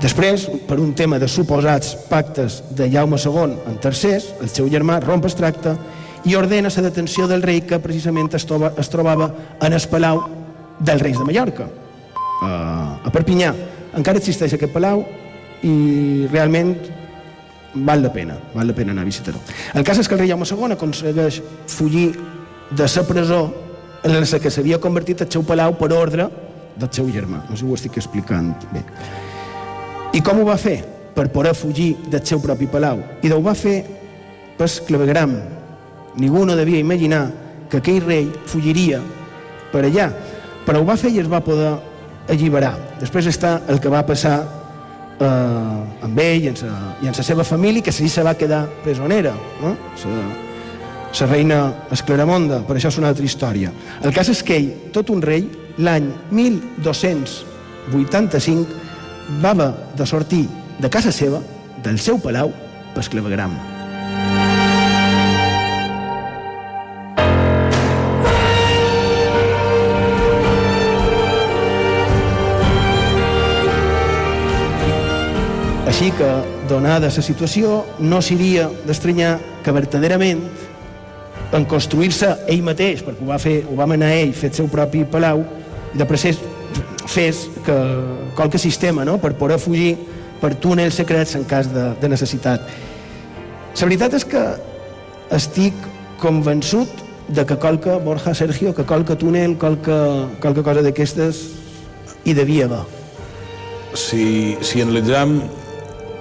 [0.00, 4.98] Després, per un tema de suposats pactes de Jaume II en tercers, el seu germà
[5.00, 5.72] romp el tracte
[6.28, 9.30] i ordena la detenció del rei que precisament es, troba, es trobava
[9.62, 10.20] en el palau
[10.80, 11.68] dels reis de Mallorca,
[12.42, 13.54] a Perpinyà.
[13.96, 15.00] Encara existeix aquest palau
[15.64, 16.74] i realment
[17.86, 19.40] val la pena, val la pena anar a visitar-ho.
[19.72, 21.40] El cas és que el rei Jaume II aconsegueix
[21.72, 22.10] fugir
[22.70, 23.46] de la presó
[24.04, 26.28] en la que s'havia convertit el seu palau per ordre
[26.76, 27.46] del seu germà.
[27.48, 28.84] No sé si ho estic explicant bé.
[30.16, 30.80] I com ho va fer?
[31.16, 33.02] Per poder fugir del seu propi palau.
[33.24, 33.84] I ho va fer
[34.56, 35.36] per clavegram.
[36.16, 37.28] Ningú no devia imaginar
[37.68, 39.00] que aquell rei fugiria
[39.72, 40.10] per allà.
[40.64, 41.74] Però ho va fer i es va poder
[42.32, 42.74] alliberar.
[43.00, 44.36] Després està el que va passar
[45.20, 46.66] eh, amb ell i en, sa,
[47.02, 49.34] i en sa seva família, que sí se va quedar presonera.
[49.60, 49.76] No?
[50.00, 50.08] Sa,
[51.16, 53.70] la reina Esclaramonda, per això és una altra història.
[54.04, 55.42] El cas és que ell, tot un rei,
[55.76, 58.85] l'any 1285,
[59.42, 61.40] va haver de sortir de casa seva,
[61.82, 62.52] del seu palau,
[62.94, 63.54] per clavegram.
[75.86, 76.30] Així que,
[76.68, 80.42] donada la situació, no seria d'estranyar que verdaderament
[81.56, 85.04] en construir-se ell mateix, perquè ho va, fer, ho va manar ell, fet seu propi
[85.08, 85.44] palau,
[85.94, 86.42] i després
[87.06, 87.76] fes que
[88.34, 89.18] qualque sistema no?
[89.18, 89.96] per poder fugir
[90.40, 92.66] per túnels secrets en cas de, de necessitat.
[93.76, 94.42] La veritat és que
[95.36, 95.74] estic
[96.20, 96.88] convençut
[97.28, 99.96] de que qualque, Borja, Sergio, que qualque túnel, qualque,
[100.40, 101.42] qualque cosa d'aquestes
[102.24, 102.84] hi devia haver.
[103.96, 105.38] Si, si analitzem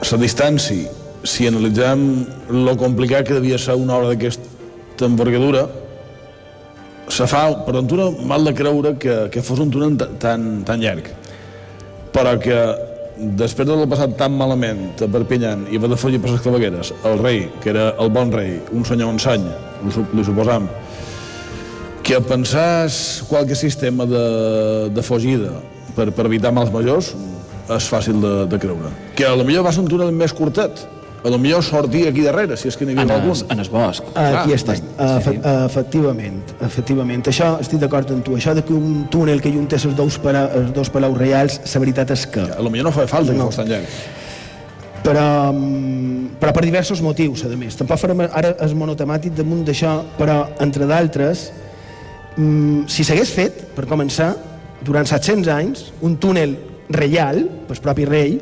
[0.06, 0.92] la distància,
[1.26, 5.66] si analitzem lo complicat que devia ser una obra d'aquesta envergadura,
[7.08, 11.12] se fa, per ventura, mal de creure que, que fos un túnel tan, tan llarg.
[12.16, 12.60] Però que
[13.16, 17.22] després d'haver passat tan malament a Perpinyan i haver de fugir per les clavegueres, el
[17.22, 19.46] rei, que era el bon rei, un senyor ensany,
[19.86, 20.68] li suposam,
[22.06, 24.26] que pensàs qualque sistema de,
[24.94, 25.56] de fugida
[25.96, 27.14] per, per evitar mals majors
[27.74, 28.92] és fàcil de, de creure.
[29.18, 30.84] Que a lo millor va ser un túnel més curtet,
[31.26, 33.40] a lo millor sortir aquí darrere, si és que n'hi havia algun.
[33.50, 34.12] En el bosc.
[34.14, 35.34] Aquí està, Efe,
[35.66, 37.26] efectivament, efectivament.
[37.32, 38.36] Això estic d'acord amb tu.
[38.38, 41.82] Això de que un túnel que junta els dos, para, els dos palaus reals, la
[41.82, 42.46] veritat és que...
[42.46, 43.40] A lo millor no fa falta no.
[43.40, 43.98] que fos tan llarg.
[45.06, 45.28] Però,
[46.42, 47.78] però per diversos motius, a més.
[47.78, 51.48] Tampoc farem ara el monotemàtic damunt d'això, però, entre d'altres,
[52.38, 54.36] si s'hagués fet, per començar,
[54.86, 56.54] durant 700 anys, un túnel
[56.94, 58.38] reial, pel propi rei,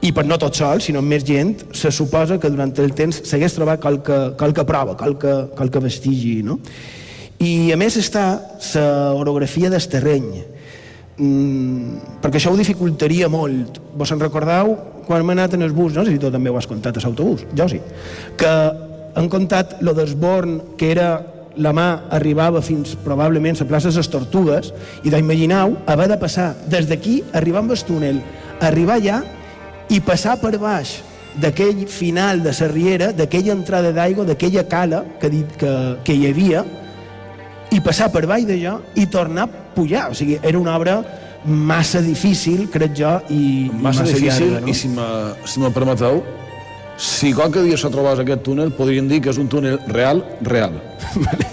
[0.00, 3.56] i per no tot sol, sinó més gent, se suposa que durant el temps s'hagués
[3.56, 6.56] trobat qualque, qualque prova, qualque, qualque vestigi, no?
[7.40, 8.24] I a més està
[8.76, 10.28] la orografia del terreny,
[11.16, 13.80] mm, perquè això ho dificultaria molt.
[13.96, 16.56] Vos en recordeu quan hem anat en el bus, no sé si tu també ho
[16.56, 17.80] has contat a l'autobús, jo sí,
[18.36, 18.54] que
[19.14, 21.10] han contat lo d'Esborn, que era
[21.56, 24.70] la mà arribava fins probablement a la plaça les Tortugues
[25.04, 28.20] i d'imagineu haver de passar des d'aquí, arribar amb el túnel,
[28.60, 29.18] arribar allà
[29.90, 31.00] i passar per baix
[31.40, 35.72] d'aquell final de la riera, d'aquella entrada d'aigua, d'aquella cala que, dit, que,
[36.04, 36.64] que hi havia,
[37.70, 40.08] i passar per baix d'allò i tornar a pujar.
[40.10, 41.00] O sigui, era una obra
[41.44, 44.68] massa difícil, crec jo, i massa, massa difícil, llarga, no?
[44.68, 45.08] i si me,
[45.46, 46.22] si me permeteu,
[47.00, 50.76] si qualque dia se trobés aquest túnel, podríem dir que és un túnel real, real.
[51.24, 51.46] Vale.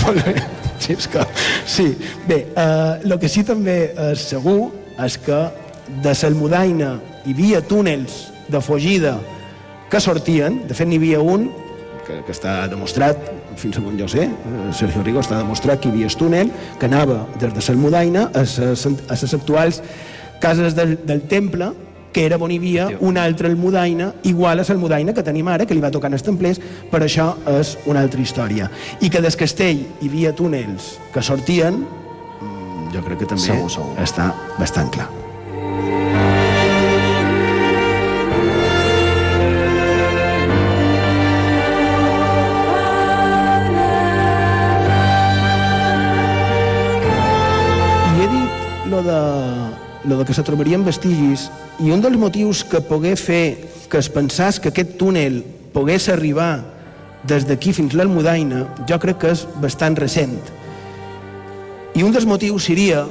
[0.00, 0.34] Molt bé.
[0.80, 1.26] Sí, és que...
[1.68, 1.86] sí.
[2.26, 4.72] Bé, eh, el que sí també és segur
[5.04, 5.38] és que
[6.02, 9.18] de Salmudaina hi havia túnels de fugida
[9.90, 11.50] que sortien, de fet n'hi havia un
[12.06, 13.18] que, que està demostrat,
[13.60, 16.88] fins on jo sé, eh, Sergio Rigo està demostrat que hi havia el túnel que
[16.88, 19.82] anava des de Salmudaina a les actuals
[20.40, 21.72] cases del, del temple
[22.12, 25.76] que era on hi havia una altra almudaina igual a l'almudaina que tenim ara, que
[25.76, 26.58] li va tocar els templers,
[26.90, 27.28] però això
[27.60, 28.70] és una altra història.
[29.00, 33.70] I que des Castell hi havia túnels que sortien, mm, jo crec que també segur,
[33.70, 33.94] segur.
[34.02, 35.08] està bastant clar.
[49.02, 49.20] De,
[50.04, 51.48] lo de que se trobarien vestigis
[51.80, 55.42] i un dels motius que pogué fer que es pensàs que aquest túnel
[55.74, 56.62] pogués arribar
[57.26, 60.38] des d'aquí fins l'Almudaina, jo crec que és bastant recent.
[61.94, 63.04] I un dels motius seria,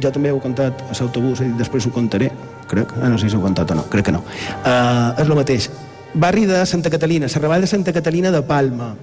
[0.00, 2.30] jo també ho he contat a l'autobús i després ho contaré,
[2.70, 4.24] crec, ah, no sé si ho he contat o no, crec que no.
[4.64, 5.70] Uh, és el mateix.
[6.14, 8.94] Barri de Santa Catalina, Serraball de Santa Catalina de Palma.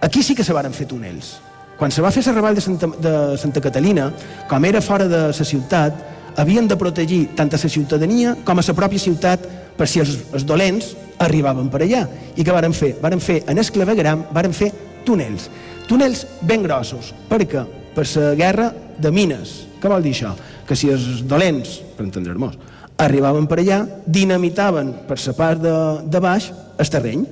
[0.00, 1.38] Aquí sí que se varen fer túnels
[1.78, 4.10] quan se va fer la de Santa, de Santa Catalina,
[4.50, 5.94] com era fora de la ciutat,
[6.36, 9.46] havien de protegir tant a la ciutadania com a la pròpia ciutat
[9.78, 12.02] per si els, els dolents arribaven per allà.
[12.34, 12.96] I què varen fer?
[13.00, 14.72] Varen fer en el clavegram, varen fer
[15.06, 15.48] túnels.
[15.86, 17.14] Túnels ben grossos.
[17.28, 17.64] Per què?
[17.94, 19.54] Per la guerra de mines.
[19.78, 20.34] Què vol dir això?
[20.66, 22.58] Que si els dolents, per entendre-nos,
[22.98, 25.74] arribaven per allà, dinamitaven per la part de,
[26.10, 27.26] de baix el terreny.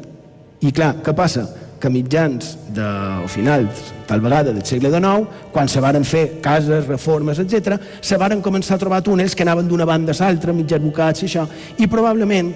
[0.63, 1.45] I clar, què passa?
[1.81, 2.87] Que mitjans de,
[3.25, 8.19] o finals, tal vegada, del segle XIX, quan se varen fer cases, reformes, etc, se
[8.21, 11.45] varen començar a trobar túnels que anaven d'una banda a l'altra, mig advocats i això,
[11.79, 12.53] i probablement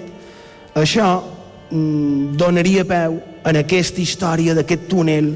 [0.81, 1.11] això
[1.69, 5.31] mm, donaria peu en aquesta història d'aquest túnel,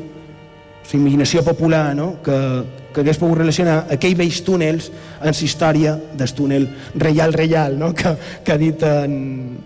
[0.85, 2.15] la imaginació popular, no?
[2.23, 2.39] que,
[2.95, 4.87] que hagués pogut relacionar aquells vells túnels
[5.19, 7.91] en la història del túnel reial-reial, no?
[7.93, 9.17] que, que ha dit en,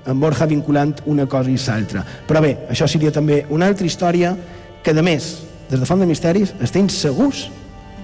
[0.02, 2.04] en Borja vinculant una cosa i l'altra.
[2.28, 4.34] Però bé, això seria també una altra història
[4.82, 5.36] que, de més,
[5.70, 7.46] des de Font de Misteris, estem segurs,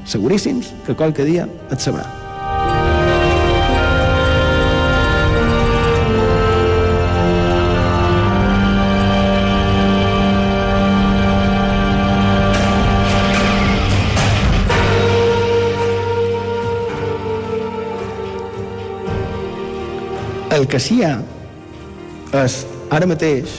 [0.05, 2.24] seguríssims, que qualque dia et sabrà.
[20.55, 21.17] El que sí hi ha
[22.39, 22.61] és,
[22.95, 23.57] ara mateix,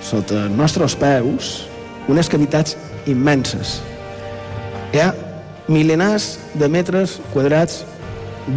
[0.00, 1.50] sota els nostres peus,
[2.08, 2.78] unes cavitats
[3.12, 3.74] immenses.
[4.94, 5.10] Hi ha
[5.68, 7.82] milenars de metres quadrats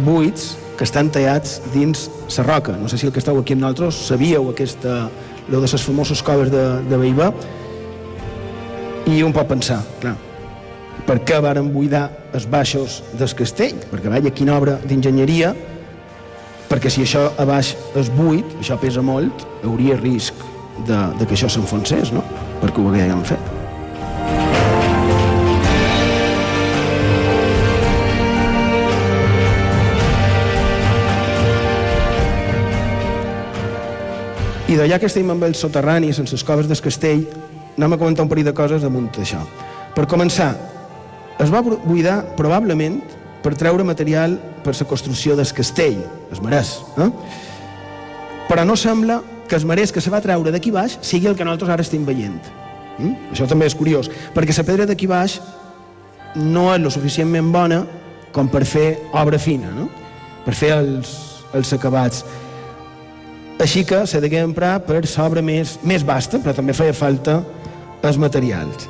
[0.06, 2.06] buits que estan tallats dins
[2.38, 2.78] la roca.
[2.80, 5.10] No sé si el que esteu aquí amb nosaltres sabíeu aquesta,
[5.52, 7.28] lo de les famoses coves de, de Beibà
[9.12, 10.16] i un pot pensar, clar,
[11.04, 13.76] per què varen buidar els baixos del castell?
[13.92, 15.52] Perquè veia quina obra d'enginyeria
[16.74, 20.40] perquè si això a baix és buit, això pesa molt, hauria risc
[20.88, 22.24] de, de que això s'enfonsés, no?
[22.58, 23.52] Perquè ho haguem fet.
[34.66, 37.28] I d'allà que estem amb el soterrani, sense les coves del castell,
[37.78, 39.46] anem a comentar un parell de coses damunt d'això.
[39.94, 40.50] Per començar,
[41.38, 42.98] es va buidar probablement
[43.44, 46.00] per treure material per la construcció del castell,
[46.32, 46.78] es marès.
[46.96, 47.10] Eh?
[48.48, 51.44] Però no sembla que el marès que se va treure d'aquí baix sigui el que
[51.44, 52.40] nosaltres ara estem veient.
[52.98, 53.34] Mm?
[53.34, 55.40] Això també és curiós, perquè la pedra d'aquí baix
[56.34, 57.82] no és lo suficientment bona
[58.32, 59.90] com per fer obra fina, no?
[60.44, 61.12] per fer els,
[61.54, 62.24] els acabats.
[63.62, 67.42] Així que s'ha de emprar per l'obra més, més vasta, però també feia falta
[68.02, 68.88] els materials.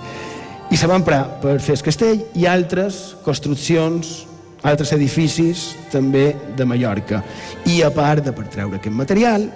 [0.71, 4.25] I se va emprar per fer el castell i altres construccions,
[4.65, 7.23] altres edificis també de Mallorca.
[7.71, 9.49] I a part de per treure aquest material,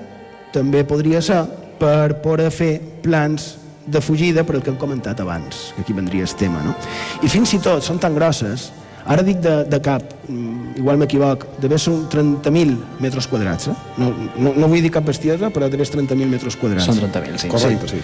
[0.52, 1.42] també podria ser
[1.78, 3.54] per poder fer plans
[3.88, 6.60] de fugida per el que hem comentat abans, que aquí vendria el tema.
[6.64, 6.74] No?
[7.24, 8.68] I fins i tot són tan grosses
[9.08, 13.70] Ara dic de, de cap, mm, igual m'equivoc, devia ser 30.000 metres quadrats.
[13.70, 13.76] Eh?
[13.96, 16.84] No, no, no vull dir cap bestiesa, però devia ser 30.000 metres quadrats.
[16.90, 17.48] Són 30.000, sí.
[17.48, 18.02] Correcte, sí.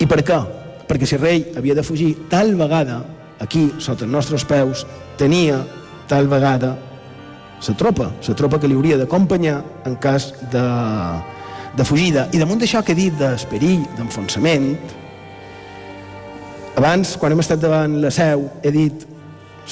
[0.00, 0.38] I per què?
[0.88, 3.02] Perquè si el rei havia de fugir, tal vegada,
[3.40, 4.84] aquí, sota els nostres peus,
[5.18, 5.62] tenia
[6.08, 6.74] tal vegada
[7.64, 10.64] la tropa, la tropa que li hauria d'acompanyar en cas de,
[11.76, 12.28] de fugida.
[12.32, 14.74] I damunt d'això que he dit d'esperill, d'enfonsament,
[16.76, 19.06] abans, quan hem estat davant la seu, he dit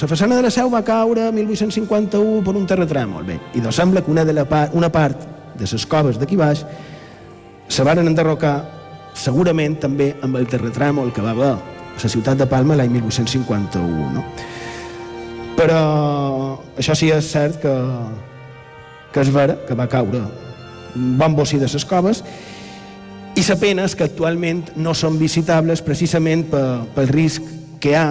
[0.01, 3.27] la façana de la seu va caure 1851 per un terratrèmol.
[3.29, 5.27] Bé, i doncs sembla que una, de la part, una part
[5.59, 6.65] de les coves d'aquí baix
[7.69, 8.57] se van enderrocar
[9.13, 11.53] segurament també amb el terratrèmol que va haver
[12.03, 14.11] la ciutat de Palma l'any 1851.
[14.17, 14.25] No?
[15.59, 15.83] Però
[16.79, 17.75] això sí és cert que,
[19.13, 20.25] que és vera que va caure
[20.97, 22.23] un bon bocí de les coves
[23.37, 27.47] i la pena és que actualment no són visitables precisament pel risc
[27.81, 28.09] que hi ha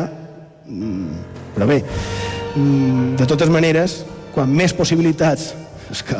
[0.65, 1.81] mm, però bé,
[2.55, 4.01] mm, de totes maneres,
[4.33, 5.51] quan més possibilitats,
[5.91, 6.17] és que,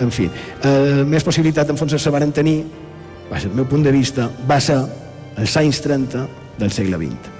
[0.00, 0.28] en fi,
[0.64, 2.64] eh, més possibilitats d'enfonsar se van tenir,
[3.30, 4.78] des del meu punt de vista, va ser
[5.36, 6.26] els anys 30
[6.60, 7.30] del segle XX.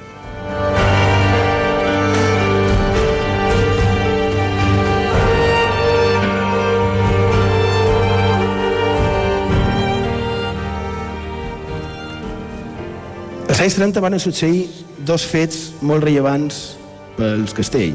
[13.50, 14.68] Als anys 30 van succeir
[15.04, 16.78] dos fets molt rellevants
[17.18, 17.92] pels castell.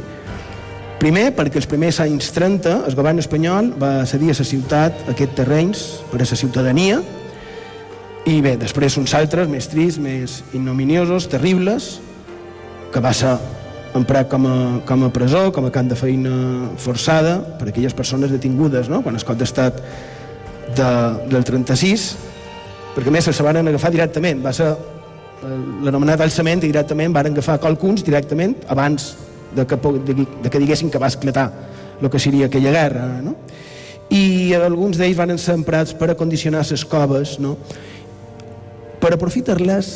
[1.01, 5.37] Primer, perquè els primers anys 30 el govern espanyol va cedir a la ciutat aquests
[5.41, 6.99] terrenys per a la ciutadania
[8.25, 11.99] i bé, després uns altres, més tristes, més ignominiosos, terribles,
[12.93, 13.35] que va ser
[13.95, 14.55] emprat com a,
[14.87, 19.03] com a presó, com a camp de feina forçada per a aquelles persones detingudes, no?
[19.05, 19.77] quan es cop d'estat
[20.75, 20.89] de,
[21.31, 22.09] del 36,
[22.95, 24.73] perquè més se van agafar directament, va ser
[25.85, 29.13] l'anomenat alçament i directament van agafar qualcuns directament abans
[29.55, 31.49] de que, de, de que diguessin que va esclatar
[32.01, 33.35] el que seria aquella guerra no?
[34.09, 37.55] i alguns d'ells van ser emprats per acondicionar les coves no?
[39.05, 39.91] Per aprofitar-les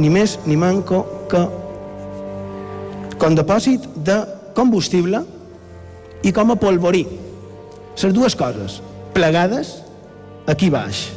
[0.00, 1.42] ni més ni manco que
[3.20, 4.16] com depòsit de
[4.56, 5.20] combustible
[6.24, 7.04] i com a polvorí
[8.00, 8.80] les dues coses
[9.12, 9.76] plegades
[10.48, 11.10] aquí baix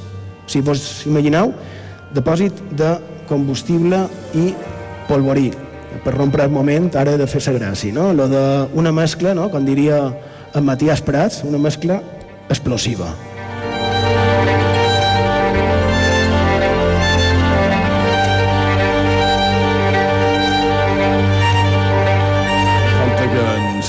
[0.52, 1.54] si vos imagineu
[2.12, 2.98] depòsit de
[3.30, 4.02] combustible
[4.34, 4.50] i
[5.08, 5.50] polvorí.
[6.04, 8.10] Per rompre el moment, ara he de fer-se gràcia, no?
[8.18, 8.44] Lo de
[8.78, 9.50] una mescla, no?
[9.54, 10.02] com diria
[10.54, 12.02] en Matías Prats, una mescla
[12.50, 13.14] explosiva.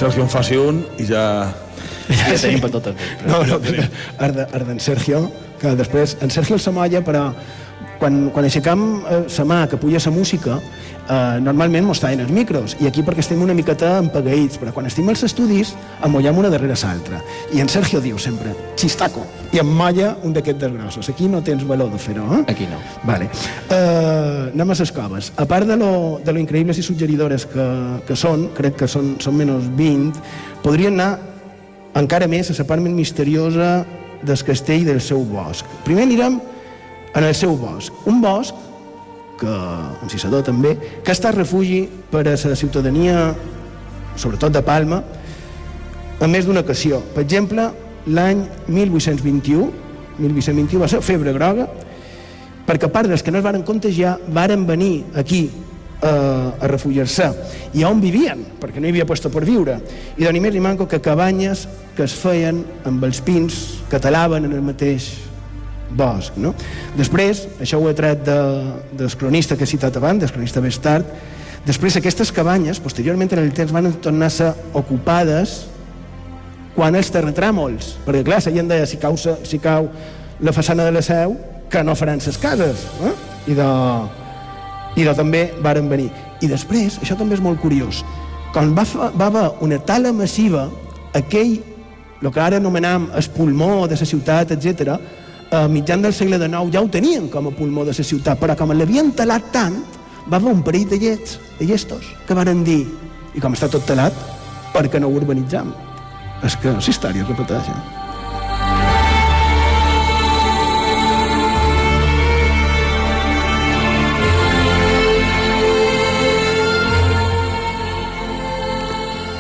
[0.01, 1.23] Sergio en faci un i ja...
[2.09, 2.95] Ja tenim per tot el
[3.29, 3.59] No, no,
[4.25, 5.27] Arden Sergio,
[5.61, 7.27] que després, en Sergio el Samolla, però
[8.01, 10.57] quan, quan aixecam eh, sa mà que puja la música,
[11.05, 14.89] eh, normalment mos tallen els micros, i aquí perquè estem una miqueta empagueïts, però quan
[14.89, 15.75] estem als estudis,
[16.07, 17.21] amollem una darrere l'altra.
[17.53, 21.11] I en Sergio diu sempre, xistaco, i molla un d'aquests desgrossos.
[21.13, 22.45] Aquí no tens valor de fer-ho, eh?
[22.49, 22.81] Aquí no.
[23.05, 23.29] Vale.
[23.69, 25.33] Eh, anem a les coves.
[25.37, 27.67] A part de lo, de lo increïbles i suggeridores que,
[28.07, 30.25] que són, crec que són, són menys 20,
[30.65, 31.19] podrien anar
[31.99, 33.85] encara més a la part més misteriosa
[34.23, 35.67] del castell del seu bosc.
[35.85, 36.39] Primer anirem
[37.15, 37.93] en el seu bosc.
[38.07, 38.55] Un bosc
[39.41, 43.31] que en Cisador també, que ha estat refugi per a la ciutadania,
[44.21, 45.01] sobretot de Palma,
[46.21, 47.01] en més d'una ocasió.
[47.15, 47.71] Per exemple,
[48.07, 49.71] l'any 1821,
[50.21, 51.67] 1821 va ser febre groga,
[52.69, 55.49] perquè a part dels que no es varen contagiar, varen venir aquí
[56.03, 56.13] a,
[56.61, 57.31] a refugiar-se.
[57.75, 58.45] I on vivien?
[58.61, 59.79] Perquè no hi havia puesto per viure.
[60.19, 64.01] I de ni més ni manco que cabanyes que es feien amb els pins que
[64.01, 65.30] talaven en el mateix
[65.97, 66.37] bosc.
[66.41, 66.55] No?
[66.99, 68.39] Després, això ho he tret de,
[68.99, 71.09] del cronista que he citat abans, del cronista més tard,
[71.67, 75.65] després aquestes cabanyes, posteriorment en el temps, van tornar a ser ocupades
[76.77, 79.91] quan els terratrèmols, perquè clar, la gent deia si cau, si cau
[80.41, 81.37] la façana de la seu,
[81.71, 83.13] que no faran ses cases, eh?
[83.51, 83.69] I de,
[84.99, 86.09] i de també varen venir.
[86.41, 88.03] I després, això també és molt curiós,
[88.55, 90.69] quan va, fa, va haver una tala massiva,
[91.15, 91.61] aquell,
[92.21, 94.97] el que ara anomenam el pulmó de la ciutat, etc,
[95.51, 98.57] a mitjan del segle XIX ja ho tenien com a pulmó de la ciutat, però
[98.57, 99.81] com l'havien talat tant,
[100.31, 102.85] va haver un parell de llets, de llestos, que varen dir,
[103.35, 104.15] i com està tot talat,
[104.75, 105.75] per què no ho urbanitzam?
[106.47, 107.69] És que la història repeteix.
[107.69, 108.01] Eh?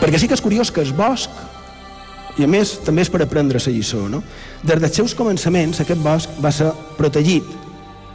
[0.00, 1.30] perquè sí que és curiós que el bosc,
[2.38, 4.22] i a més també és per aprendre la lliçó, no?
[4.62, 7.44] des dels seus començaments aquest bosc va ser protegit.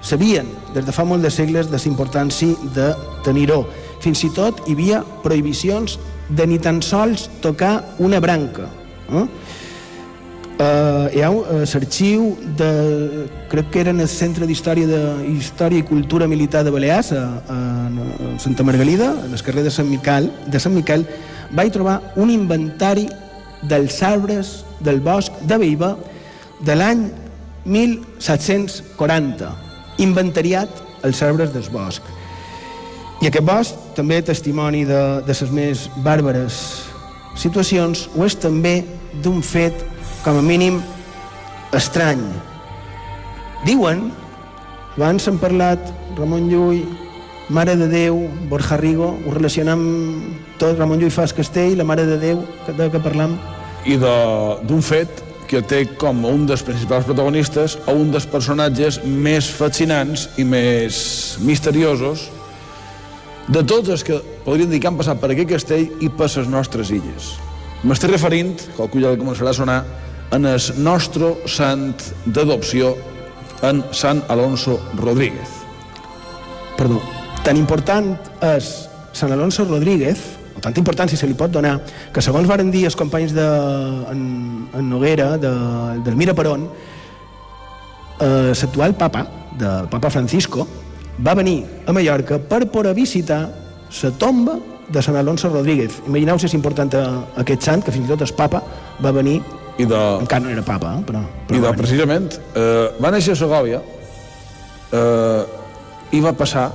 [0.05, 2.93] Sabien des de fa molt de segles de la importància de
[3.25, 3.65] tenir-ho.
[4.03, 5.97] Fins i tot hi havia prohibicions
[6.29, 8.69] de ni tan sols tocar una branca.
[9.09, 9.25] Eh?
[10.55, 15.01] Uh, hi ha l'arxiu de, crec que era en el Centre d'Història de
[15.33, 17.57] Història i Cultura Militar de Balears a, a,
[17.91, 21.03] a Santa Margalida, a les carrer de Sant Miquel, de Sant Miquel
[21.51, 23.03] vaig trobar un inventari
[23.63, 25.95] dels arbres del bosc de Beiba
[26.65, 27.07] de l'any
[27.65, 29.51] 1740,
[30.03, 30.69] inventariat
[31.05, 32.01] els arbres del bosc.
[33.23, 36.59] I aquest bosc, també testimoni de, de les més bàrbares
[37.39, 38.83] situacions, ho és també
[39.23, 39.73] d'un fet,
[40.23, 40.81] com a mínim,
[41.75, 42.21] estrany.
[43.65, 44.09] Diuen,
[44.95, 45.81] abans s'han parlat
[46.19, 46.83] Ramon Llull,
[47.49, 48.17] Mare de Déu,
[48.49, 49.81] Borja Rigo, ho relacionam
[50.57, 53.35] tot, Ramon Llull Fas Castell, la Mare de Déu, de què parlam?
[53.85, 59.45] I d'un fet que té com un dels principals protagonistes o un dels personatges més
[59.45, 62.31] fascinants i més misteriosos
[63.45, 66.49] de tots els que podríem dir que han passat per aquest castell i per les
[66.49, 67.35] nostres illes.
[67.85, 69.83] M'estic referint, qualcú ja començarà a sonar,
[70.33, 71.93] en el nostre sant
[72.25, 72.95] d'adopció,
[73.61, 75.61] en Sant Alonso Rodríguez.
[76.75, 76.97] Perdó,
[77.45, 78.67] tan important és
[79.15, 80.19] Sant Alonso Rodríguez,
[80.57, 81.77] o tanta importància se li pot donar,
[82.11, 83.45] que segons varen dir els companys de
[84.11, 84.21] en,
[84.73, 85.51] en Noguera, de,
[86.03, 86.65] del Mira Perón,
[88.19, 89.25] eh, l'actual papa,
[89.55, 90.67] del papa Francisco,
[91.25, 94.57] va venir a Mallorca per poder visitar la tomba
[94.89, 96.01] de Sant Alonso Rodríguez.
[96.09, 97.05] Imagineu si és important a
[97.41, 98.61] aquest sant, que fins i tot el papa
[99.01, 99.39] va venir
[99.77, 100.01] i de...
[100.23, 101.03] encara no era papa, eh?
[101.07, 103.81] però, però i de, precisament, eh, va néixer a Segòvia
[104.95, 105.41] eh,
[106.15, 106.69] i va passar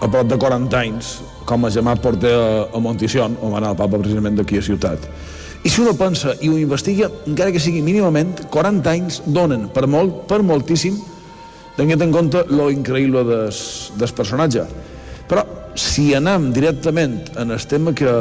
[0.00, 1.16] a prop de 40 anys
[1.48, 4.64] com a germà porter a, a Montición on va anar el papa precisament d'aquí a
[4.66, 5.08] ciutat.
[5.64, 9.86] I si uno pensa i ho investiga encara que sigui mínimament 40 anys donen per
[9.90, 10.98] molt, per moltíssim
[11.76, 13.58] tenint en compte lo increïble des,
[13.98, 14.64] des personatge.
[15.26, 15.42] Però
[15.76, 18.12] si anem directament en el tema que,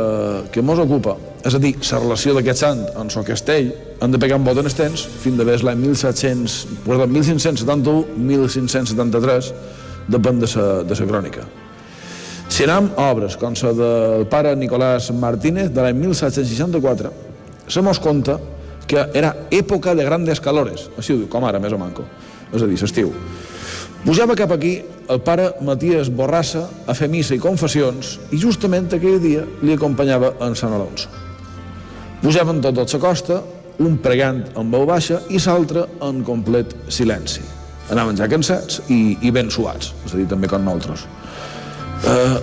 [0.52, 1.16] que mos ocupa
[1.46, 3.70] és a dir, la relació d'aquest sant amb el castell
[4.02, 6.58] han de pegar un bot en els temps fins d'haver l'any 1700
[6.88, 9.54] perdó, 1571 1573
[10.12, 11.46] depèn de la de crònica
[12.56, 17.10] a obres com la del pare Nicolás Martínez de l'any 1764,
[17.68, 18.38] se mos conta
[18.88, 22.06] que era època de grandes calores, així ho diu, com ara, més o manco,
[22.54, 23.12] és a dir, l'estiu.
[24.06, 24.78] Pujava cap aquí
[25.10, 30.38] el pare Matías Borrassa a fer missa i confessions i justament aquell dia li acompanyava
[30.48, 31.12] en Sant Alonso.
[32.24, 33.42] Pujaven tots a la costa,
[33.84, 37.44] un pregant en veu baixa i l'altre en complet silenci.
[37.92, 41.04] Anaven ja cansats i, i ben suats, és a dir, també com nosaltres.
[42.06, 42.38] Uh,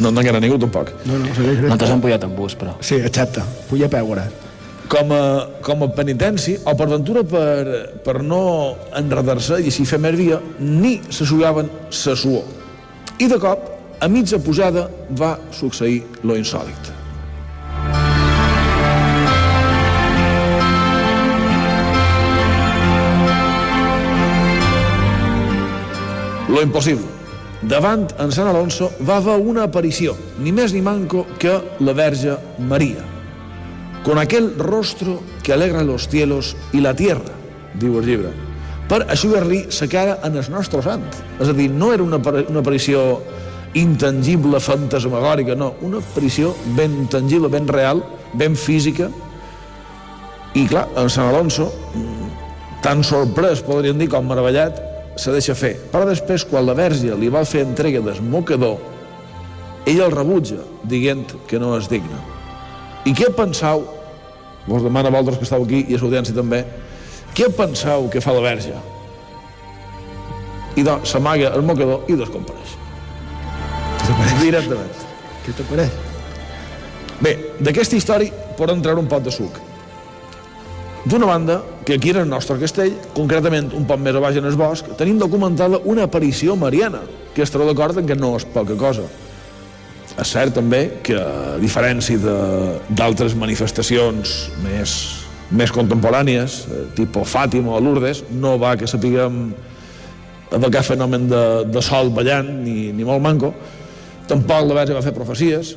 [0.00, 0.92] no engana ningú tampoc.
[1.08, 2.76] No, no, segueix Nosaltres hem pujat en bus, però.
[2.84, 4.26] Sí, exacte, puja a peu, ara.
[4.90, 5.22] Com a,
[5.64, 7.64] com a penitència, o per ventura per,
[8.04, 8.40] per no
[8.98, 12.48] enredar-se i així fer més via, ni se suaven sa suor.
[13.20, 13.68] I de cop,
[14.00, 16.96] a mitja pujada, va succeir lo insòlit.
[26.50, 27.19] Lo impossible
[27.62, 32.36] davant en Sant Alonso va haver una aparició, ni més ni manco que la Verge
[32.58, 33.04] Maria,
[34.04, 37.36] con aquel rostro que alegra los cielos y la tierra,
[37.74, 38.32] diu el llibre,
[38.88, 41.04] per aixugar-li la cara en el nostre sant.
[41.38, 43.20] És a dir, no era una, una aparició
[43.74, 48.02] intangible, fantasmagòrica, no, una aparició ben tangible, ben real,
[48.34, 49.10] ben física,
[50.54, 51.68] i clar, en Sant Alonso,
[52.82, 54.80] tan sorprès, podríem dir, com meravellat,
[55.16, 55.74] se deixa fer.
[55.92, 58.78] Però després, quan la verge li va fer entrega del mocador,
[59.86, 62.18] ell el rebutja, dient que no és digne.
[63.08, 63.86] I què pensau,
[64.66, 66.64] vos demana a vosaltres que esteu aquí i a l'audiència també,
[67.36, 68.74] què penseu que fa la verge?
[70.76, 72.76] I doncs s'amaga el mocador i descompareix.
[74.40, 75.02] Directament.
[75.44, 75.96] Què t'apareix?
[77.20, 79.58] Bé, d'aquesta història podem treure un pot de suc.
[81.04, 84.44] D'una banda, que aquí en el nostre castell, concretament un poc més a baix en
[84.44, 87.00] el bosc, tenim documentada una aparició mariana,
[87.32, 89.06] que estarà d'acord en que no és poca cosa.
[90.20, 92.20] És cert també que, a diferència
[92.92, 94.96] d'altres manifestacions més,
[95.50, 99.46] més contemporànies, eh, tipus Fàtima o Lourdes, no va que sapiguem
[100.50, 103.54] de cap fenomen de, de sol ballant, ni, ni molt manco,
[104.28, 105.76] tampoc la Verge va fer profecies,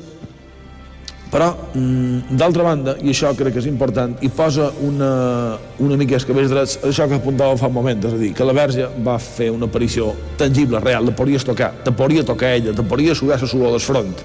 [1.34, 6.14] però, mm, d'altra banda, i això crec que és important, i posa una, una mica
[6.14, 8.86] els cabells drets, això que apuntava fa un moment, és a dir, que la Verge
[9.02, 13.16] va fer una aparició tangible, real, la podries tocar, te podria tocar ella, te podria
[13.18, 14.22] suar la suor del front.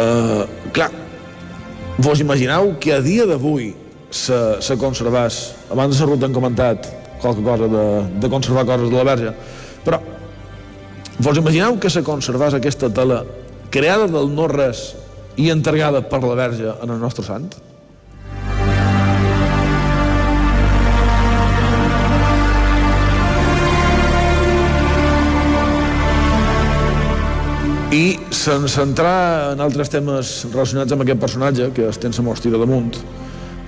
[0.00, 0.88] Uh, clar,
[1.98, 3.74] vos imagineu que a dia d'avui
[4.08, 6.88] se, se conservés, abans de la ruta han comentat
[7.20, 7.84] qualque cosa de,
[8.16, 9.34] de conservar coses de la Verge,
[9.84, 10.00] però
[11.20, 13.26] vos imagineu que se conservés aquesta tela
[13.68, 14.86] creada del no res
[15.36, 17.50] i entregada per la Verge en el nostre sant?
[27.90, 32.52] I sense entrar en altres temes relacionats amb aquest personatge, que es ten la mostra
[32.54, 32.92] damunt,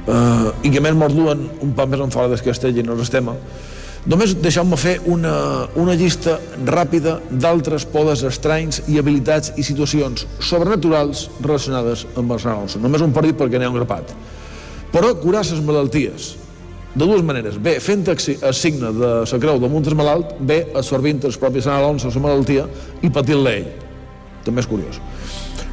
[0.06, 2.94] eh, i que més mos duen un poc més en fora del castell i no
[2.94, 3.34] és el tema,
[4.02, 5.32] Només deixeu-me fer una,
[5.78, 6.34] una llista
[6.66, 12.74] ràpida d'altres poders estranys i habilitats i situacions sobrenaturals relacionades amb els nanos.
[12.82, 14.10] Només un partit perquè n'hi ha un grapat.
[14.90, 16.32] Però curar les malalties,
[16.94, 17.56] de dues maneres.
[17.62, 18.18] Bé, fent el
[18.54, 22.66] signe de la creu damunt del malalt, bé, absorbint els propis Sant Alonso la malaltia
[23.02, 23.70] i patint-la ell.
[24.44, 24.98] També és curiós.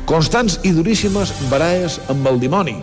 [0.05, 2.77] Constants i duríssimes baraes amb el dimoni,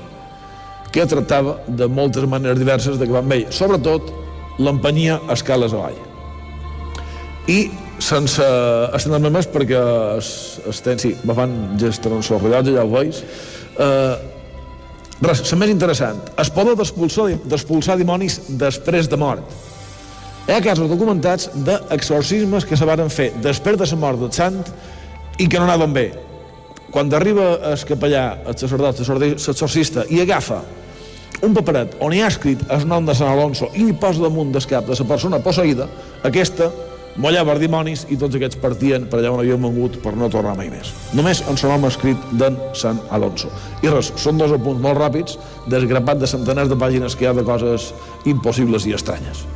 [0.93, 3.47] que tractava de moltes maneres diverses de que van ell.
[3.51, 4.26] Sobretot,
[4.59, 5.99] l'empanyia a escales avall.
[7.47, 7.59] I
[8.03, 8.45] sense
[8.97, 9.79] estendre més perquè
[10.19, 10.31] es,
[10.69, 13.23] es ten, sí, me fan gest en el rellotge, ja ho veus.
[13.77, 14.17] Eh,
[15.23, 19.57] res, la més interessant, es poden despulsar, despulsar dimonis després de mort.
[20.47, 24.61] Hi ha casos documentats d'exorcismes que se varen fer després de la mort del sant
[25.39, 26.07] i que no anaven bé.
[26.95, 30.61] Quan arriba el capellà, el sacerdot, l'exorcista, i agafa
[31.45, 34.53] un paperet on hi ha escrit el nom de Sant Alonso i li posa damunt
[34.55, 35.89] del cap de la persona posseïda,
[36.25, 36.71] aquesta
[37.17, 40.57] mollava els dimonis i tots aquests partien per allà on havien vengut per no tornar
[40.59, 40.93] mai més.
[41.17, 43.51] Només en el nom escrit d'en Sant Alonso.
[43.83, 45.39] I res, són dos apunts molt ràpids,
[45.73, 47.93] desgrapat de centenars de pàgines que hi ha de coses
[48.29, 49.47] impossibles i estranyes.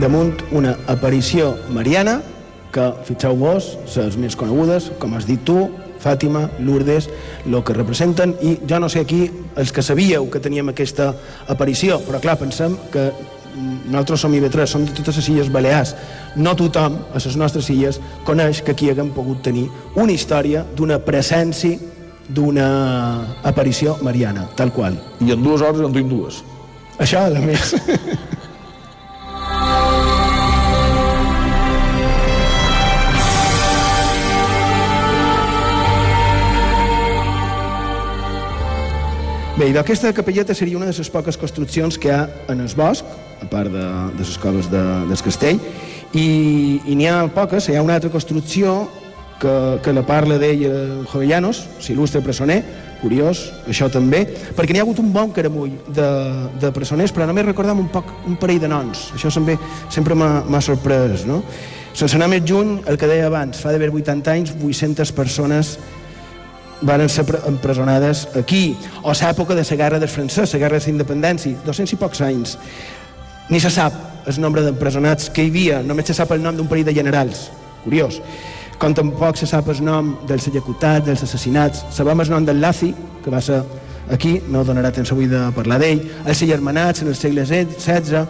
[0.00, 2.20] Damunt una aparició mariana
[2.74, 5.68] que, fixeu-vos, les més conegudes, com has dit tu,
[6.04, 7.08] Fàtima, Lourdes,
[7.46, 9.24] el que representen, i jo no sé aquí
[9.56, 11.12] els que sabíeu que teníem aquesta
[11.48, 13.08] aparició, però clar, pensem que
[13.54, 15.94] nosaltres som IB3, som de totes les illes Balears.
[16.36, 21.00] No tothom, a les nostres illes, coneix que aquí haguem pogut tenir una història d'una
[21.06, 21.92] presència
[22.24, 22.66] d'una
[23.44, 24.96] aparició mariana, tal qual.
[25.20, 26.40] I en dues hores en duim dues.
[26.98, 27.74] Això, a més.
[39.54, 42.72] Bé, i aquesta capelleta seria una de les poques construccions que hi ha en el
[42.74, 43.06] bosc,
[43.38, 43.84] a part de,
[44.16, 45.60] de les coves de, del castell,
[46.10, 46.24] i,
[46.90, 48.72] i n'hi ha poques, hi ha una altra construcció
[49.38, 50.64] que, que la parla d'ell
[51.06, 52.64] Jovellanos, s'il·lustre presoner,
[52.98, 54.24] curiós, això també,
[54.58, 56.10] perquè n'hi ha hagut un bon caramull de,
[56.58, 59.54] de presoners, però només recordam un poc, un parell de noms, això sempre,
[59.86, 61.44] sempre m'ha sorprès, no?
[61.94, 65.76] Sense anar més juny, el que deia abans, fa d'haver 80 anys, 800 persones
[66.82, 70.92] van ser empresonades aquí, o l'època de la guerra dels francesos, la guerra de la
[70.92, 72.58] independència, 200 i pocs anys.
[73.50, 73.94] Ni se sap
[74.26, 77.50] el nombre d'empresonats que hi havia, només se sap el nom d'un parell de generals,
[77.84, 78.20] curiós.
[78.80, 81.84] Com tampoc se sap el nom dels executats, dels assassinats.
[81.94, 83.62] Sabem el nom del Lazi, que va ser
[84.10, 88.24] aquí, no donarà temps avui de parlar d'ell, els germanats en el segle XVI,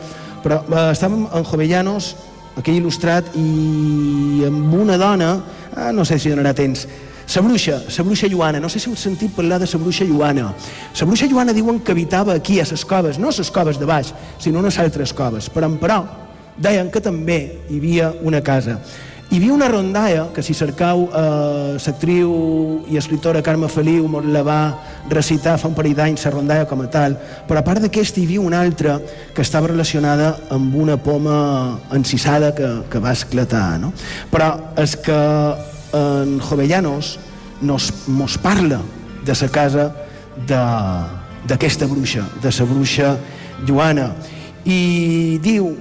[0.45, 2.13] però eh, estàvem en Jovellanos,
[2.59, 5.33] aquí il·lustrat, i amb una dona,
[5.73, 6.87] eh, no sé si donarà temps,
[7.35, 10.53] la bruixa, la bruixa Lluana, no sé si heu sentit parlar de la bruixa Lluana.
[11.01, 13.87] La bruixa Lluana diuen que habitava aquí, a les coves, no a les coves de
[13.87, 15.49] baix, sinó a les altres coves.
[15.51, 16.05] Però, però,
[16.57, 18.79] deien que també hi havia una casa.
[19.31, 21.79] Hi havia una rondalla que si cercau eh,
[22.87, 24.59] i escriptora Carme Feliu la va
[25.11, 27.16] recitar fa un parell d'anys la rondalla com a tal,
[27.49, 29.01] però a part d'aquesta hi havia una altra
[29.35, 33.81] que estava relacionada amb una poma encisada que, que va esclatar.
[33.81, 33.93] No?
[34.31, 35.18] Però és que
[35.95, 37.19] en Jovellanos
[37.63, 38.81] nos, mos parla
[39.25, 39.95] de la casa
[41.47, 43.17] d'aquesta bruixa, de la bruixa
[43.67, 44.13] Joana,
[44.65, 45.75] i diu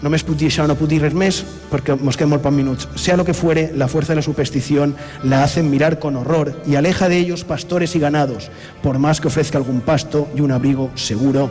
[0.00, 2.86] Només puc dir això, no puc dir res més, perquè mos queden molt pocs minuts.
[2.96, 4.94] Sea lo que fuere, la fuerza de la superstición
[5.24, 8.50] la hacen mirar con horror y aleja de ellos pastores y ganados,
[8.82, 11.50] por más que ofrezca algún pasto y un abrigo seguro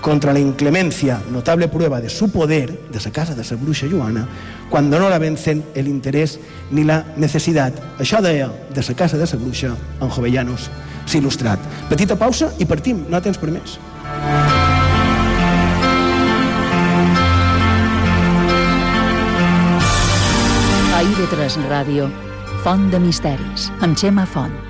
[0.00, 4.26] contra la inclemencia, notable prueba de su poder, de esa casa de esa bruixa Joana,
[4.70, 6.38] cuando no la vencen el interés
[6.70, 7.74] ni la necessitat.
[7.98, 10.70] Això deia de sa casa de sa bruixa en Jovellanos,
[11.06, 11.58] s'il·lustrat.
[11.90, 13.78] Petita pausa i partim, no tens per més.
[20.96, 22.10] A IB3 Ràdio,
[22.64, 24.65] Font de Misteris, amb Xema Font.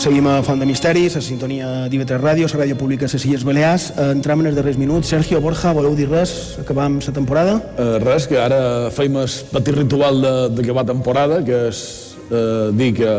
[0.00, 3.42] Seguim a Font de Misteris, a sintonia d'IV3 Ràdio, la ràdio pública de les Illes
[3.44, 3.90] Balears.
[3.90, 5.10] Eh, Entram en els darrers minuts.
[5.12, 6.56] Sergio Borja, voleu dir res?
[6.62, 7.58] Acabam la temporada?
[7.76, 11.82] Uh, res, que ara feim el petit ritual de, de acabar temporada, que és
[12.30, 13.12] uh, dir que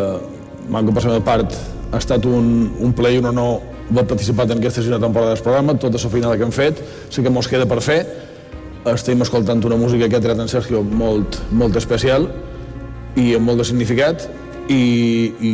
[0.74, 1.54] manco per la meva part
[1.92, 3.62] ha estat un, un plaer i un honor
[3.92, 6.82] haver participat en aquesta segona temporada del programa, tota la final que hem fet,
[7.14, 8.02] sí que mos queda per fer.
[8.90, 12.32] Estem escoltant una música que ha triat en Sergio molt, molt especial
[13.22, 14.32] i amb molt de significat
[14.72, 15.54] i, i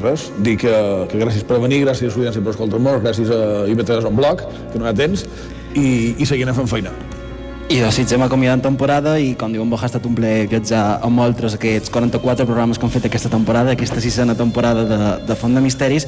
[0.00, 0.72] res, dir que,
[1.10, 4.42] que gràcies per venir, gràcies a l'audiència per escoltar molt, gràcies a IB3 on blog,
[4.72, 5.26] que no hi ha temps,
[5.76, 6.94] i, i seguim fent feina.
[7.66, 11.90] I desitgem acomiadar temporada i, com diuen, ha estat un plaer viatjar amb molts aquests
[11.90, 16.06] 44 programes que han fet aquesta temporada, aquesta sisena temporada de, de Font de Misteris.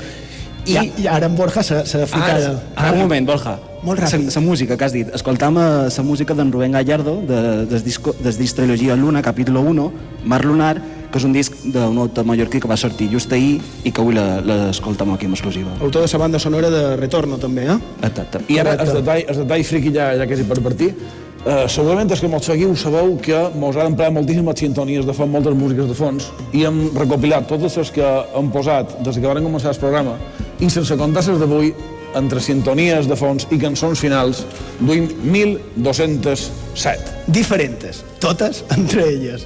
[0.68, 2.36] I, I, i ara en Borja s'ha ficat...
[2.36, 3.56] Ara, ara, un moment, Borja.
[3.82, 4.28] Molt ràpid.
[4.34, 5.10] La música que has dit.
[5.14, 9.90] Escoltam la música d'en Rubén Gallardo, de, des, disco, des disc Trilogia Luna, capítol 1,
[10.24, 10.76] Mar Lunar,
[11.08, 14.16] que és un disc d'un autor mallorquí que va sortir just ahir i que avui
[14.16, 15.76] l'escoltem aquí en exclusiva.
[15.80, 17.78] Autor de la banda sonora de Retorno, també, eh?
[18.02, 18.42] Exacte.
[18.48, 20.92] I ara, el detall, el detall friqui ja, ja que és per partir,
[21.38, 25.30] Uh, segurament és que molts seguiu sabeu que mos han empleat moltíssimes sintonies de fons,
[25.30, 29.46] moltes músiques de fons, i hem recopilat totes les que hem posat des que vam
[29.46, 30.16] començar el programa,
[30.58, 31.70] i sense comptar les d'avui,
[32.16, 34.44] entre sintonies de fons i cançons finals,
[34.80, 37.18] duim 1.207.
[37.26, 39.44] Diferentes, totes entre elles.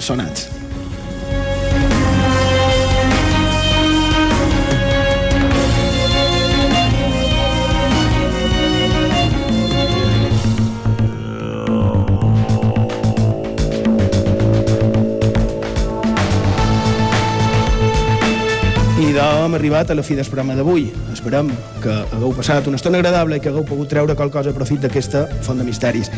[0.00, 0.59] Sonats.
[19.44, 20.90] Hem arribat a la fi del programa d'avui.
[21.14, 21.48] Esperem
[21.80, 25.24] que hagueu passat una estona agradable i que hagueu pogut treure qualcosa a profit d'aquesta
[25.46, 26.10] font de misteris.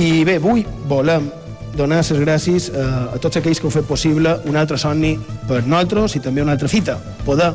[0.00, 1.28] I bé, avui volem
[1.76, 5.14] donar les gràcies a, a tots aquells que heu fet possible un altre somni
[5.48, 6.96] per nosaltres i també una altra fita,
[7.26, 7.52] poder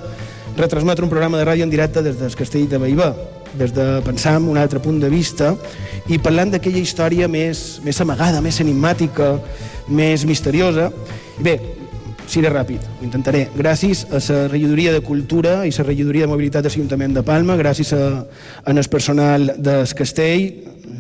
[0.58, 3.12] retransmetre un programa de ràdio en directe des del castell de Baibà,
[3.58, 5.56] des de pensar en un altre punt de vista
[6.08, 9.34] i parlant d'aquella història més, més amagada, més enigmàtica,
[9.90, 10.92] més misteriosa.
[11.42, 11.58] Bé,
[12.32, 13.46] seré ràpid, ho intentaré.
[13.58, 17.58] Gràcies a la regidoria de Cultura i la regidoria de Mobilitat de l'Ajuntament de Palma,
[17.60, 18.04] gràcies a,
[18.64, 20.46] a el personal del castell,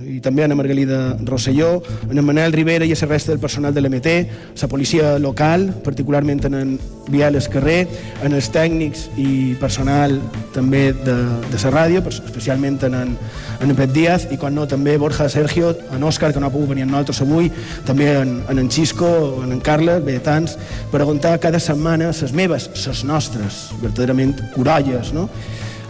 [0.07, 3.73] i també a la Margalida Rosselló, en Manel Rivera i a la resta del personal
[3.73, 4.15] de l'MT,
[4.61, 6.77] la policia local, particularment en
[7.09, 7.87] Vial Carrer,
[8.23, 10.19] en els tècnics i personal
[10.53, 11.15] també de,
[11.51, 13.15] de la ràdio, especialment en en,
[13.61, 16.73] en Pet Díaz, i quan no, també Borja Sergio, en Òscar, que no ha pogut
[16.73, 17.51] venir amb nosaltres avui,
[17.85, 20.57] també en, en, en Xisco, en en Carles, bé, tants,
[20.91, 25.29] per aguantar cada setmana les meves, les nostres, verdaderament corolles, no?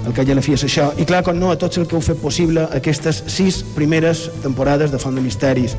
[0.05, 0.91] El que ja la fi és això.
[0.97, 4.91] I clar, com no, a tots el que heu fet possible aquestes sis primeres temporades
[4.91, 5.77] de Font de Misteris.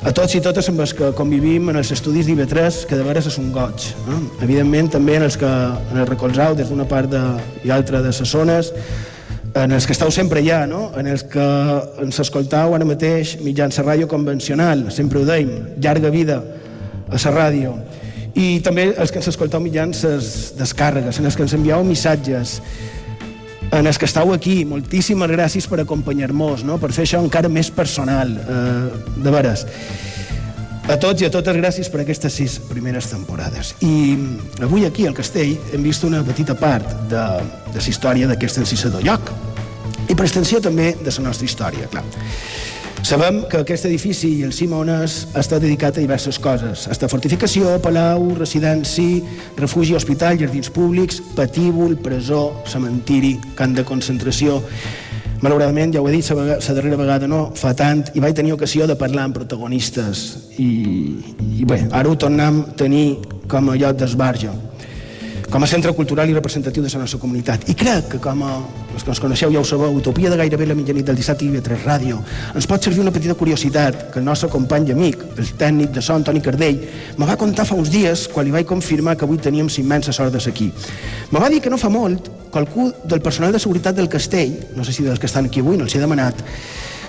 [0.00, 3.26] A tots i totes amb els que convivim en els estudis d'IV3, que de veres
[3.28, 3.90] és un goig.
[4.08, 4.18] Eh?
[4.46, 7.20] Evidentment, també en els que en el recolzau des d'una part de,
[7.68, 8.72] i altra de les zones,
[9.54, 10.86] en els que esteu sempre allà, no?
[10.96, 11.44] en els que
[12.00, 15.50] ens escoltau ara mateix mitjans la ràdio convencional, sempre ho deim,
[15.82, 16.38] llarga vida
[17.10, 17.74] a la ràdio.
[18.38, 22.60] I també els que ens escoltau mitjans les descàrregues, en els que ens envieu missatges,
[23.72, 26.78] en els que estàu aquí, moltíssimes gràcies per acompanyar-nos, no?
[26.82, 29.66] per fer això encara més personal, eh, de veres.
[30.90, 33.76] A tots i a totes gràcies per aquestes sis primeres temporades.
[33.86, 34.16] I
[34.64, 37.26] avui aquí al Castell hem vist una petita part de,
[37.70, 39.30] de la història d'aquest encisador lloc
[40.10, 42.02] i per extensió també de la nostra història, clar.
[43.02, 46.84] Sabem que aquest edifici i el cim on és està dedicat a diverses coses.
[46.92, 49.22] Està fortificació, palau, residència,
[49.56, 54.60] refugi, hospital, jardins públics, patíbul, presó, cementiri, camp de concentració...
[55.40, 58.84] Malauradament, ja ho he dit, la darrera vegada no, fa tant, i vaig tenir ocasió
[58.84, 60.24] de parlar amb protagonistes.
[60.60, 60.68] I,
[61.40, 63.06] i bé, ara ho tornem a tenir
[63.48, 64.52] com a lloc d'esbarjo
[65.50, 67.64] com a centre cultural i representatiu de la nostra comunitat.
[67.68, 68.52] I crec que, com a,
[68.94, 71.60] els que ens coneixeu ja ho sabeu, Utopia de gairebé la mitjanit del dissabte i
[71.60, 72.20] 3 Ràdio,
[72.54, 76.04] ens pot servir una petita curiositat que el nostre company i amic, el tècnic de
[76.06, 76.78] son, Toni Cardell,
[77.18, 80.46] me va contar fa uns dies quan li vaig confirmar que avui teníem immenses hordes
[80.46, 80.70] aquí.
[81.32, 84.86] Me va dir que no fa molt qualcú del personal de seguretat del castell, no
[84.86, 86.38] sé si dels que estan aquí avui, no els he demanat,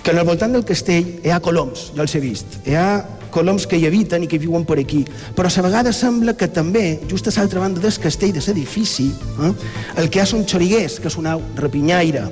[0.02, 2.58] que en el voltant del castell hi ha coloms, jo els he vist.
[2.66, 2.88] Hi ha
[3.32, 5.02] coloms que hi habiten i que viuen per aquí.
[5.36, 9.10] Però a la vegada sembla que també, just a l'altra banda del castell de l'edifici,
[9.42, 9.54] eh,
[9.98, 12.28] el que hi ha són xoriguers, que una au rapinyaire.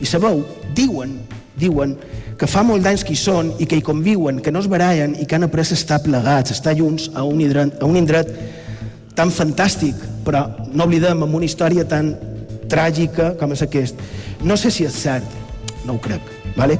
[0.00, 0.44] I sabeu,
[0.74, 1.18] diuen,
[1.56, 1.96] diuen
[2.38, 5.14] que fa molt d'anys que hi són i que hi conviuen, que no es barallen
[5.20, 7.96] i que han après a estar plegats, a estar junts a un indret, a un
[8.00, 8.32] indret
[9.14, 9.94] tan fantàstic,
[10.24, 12.14] però no oblidem, amb una història tan
[12.70, 14.00] tràgica com és aquest.
[14.40, 15.36] No sé si és cert,
[15.84, 16.24] no ho crec,
[16.56, 16.78] vale?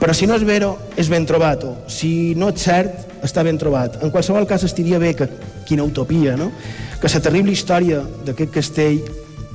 [0.00, 1.66] però si no és vero, és ben trobat.
[1.92, 4.00] Si no és cert, està ben trobat.
[4.04, 5.28] En qualsevol cas, estaria bé que,
[5.66, 6.50] quina utopia, no?
[7.00, 9.00] que la terrible història d'aquest castell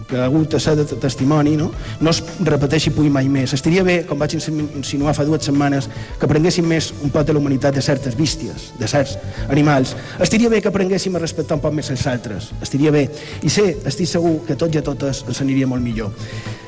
[0.07, 3.55] que ha hagut de ser de testimoni, no, no es repeteixi pugui mai més.
[3.57, 5.87] Estaria bé, com vaig insinuar fa dues setmanes,
[6.19, 9.17] que aprenguéssim més un poc de la humanitat de certes bísties, de certs
[9.49, 9.95] animals.
[10.21, 12.51] Estaria bé que aprenguéssim a respectar un poc més els altres.
[12.61, 13.07] Estaria bé.
[13.41, 16.13] I sé, estic segur que tots i a totes ens aniria molt millor.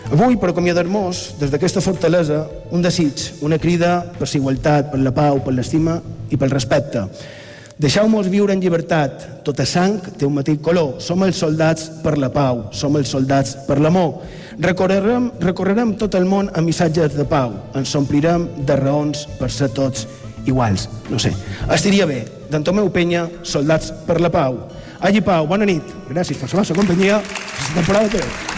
[0.08, 5.14] Avui, per acomiadar-nos, des d'aquesta fortalesa, un desig, una crida per la igualtat, per la
[5.14, 7.06] pau, per l'estima i pel respecte.
[7.78, 9.44] Deixeu-nos viure en llibertat.
[9.46, 10.96] Tota sang té un mateix color.
[11.04, 12.66] Som els soldats per la pau.
[12.74, 14.24] Som els soldats per l'amor.
[14.58, 17.54] Recorrerem, recorrerem tot el món amb missatges de pau.
[17.78, 20.08] Ens omplirem de raons per ser tots
[20.50, 20.90] iguals.
[21.12, 21.36] No sé.
[21.70, 22.24] Estiria bé.
[22.50, 24.64] D'en Tomeu Penya, Soldats per la Pau.
[25.04, 25.84] Allí Pau, bona nit.
[26.10, 27.22] Gràcies per la vostra companyia.
[27.76, 28.57] Temporada 3.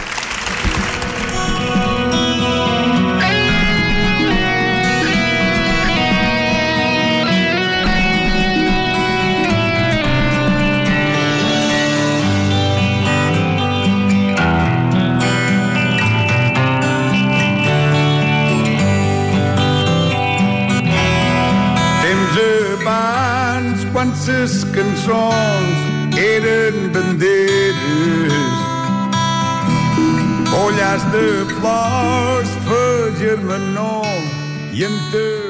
[24.19, 27.79] danças, canções eram bandeiras.
[30.53, 35.48] Olhares de flores, fazer-me nome e.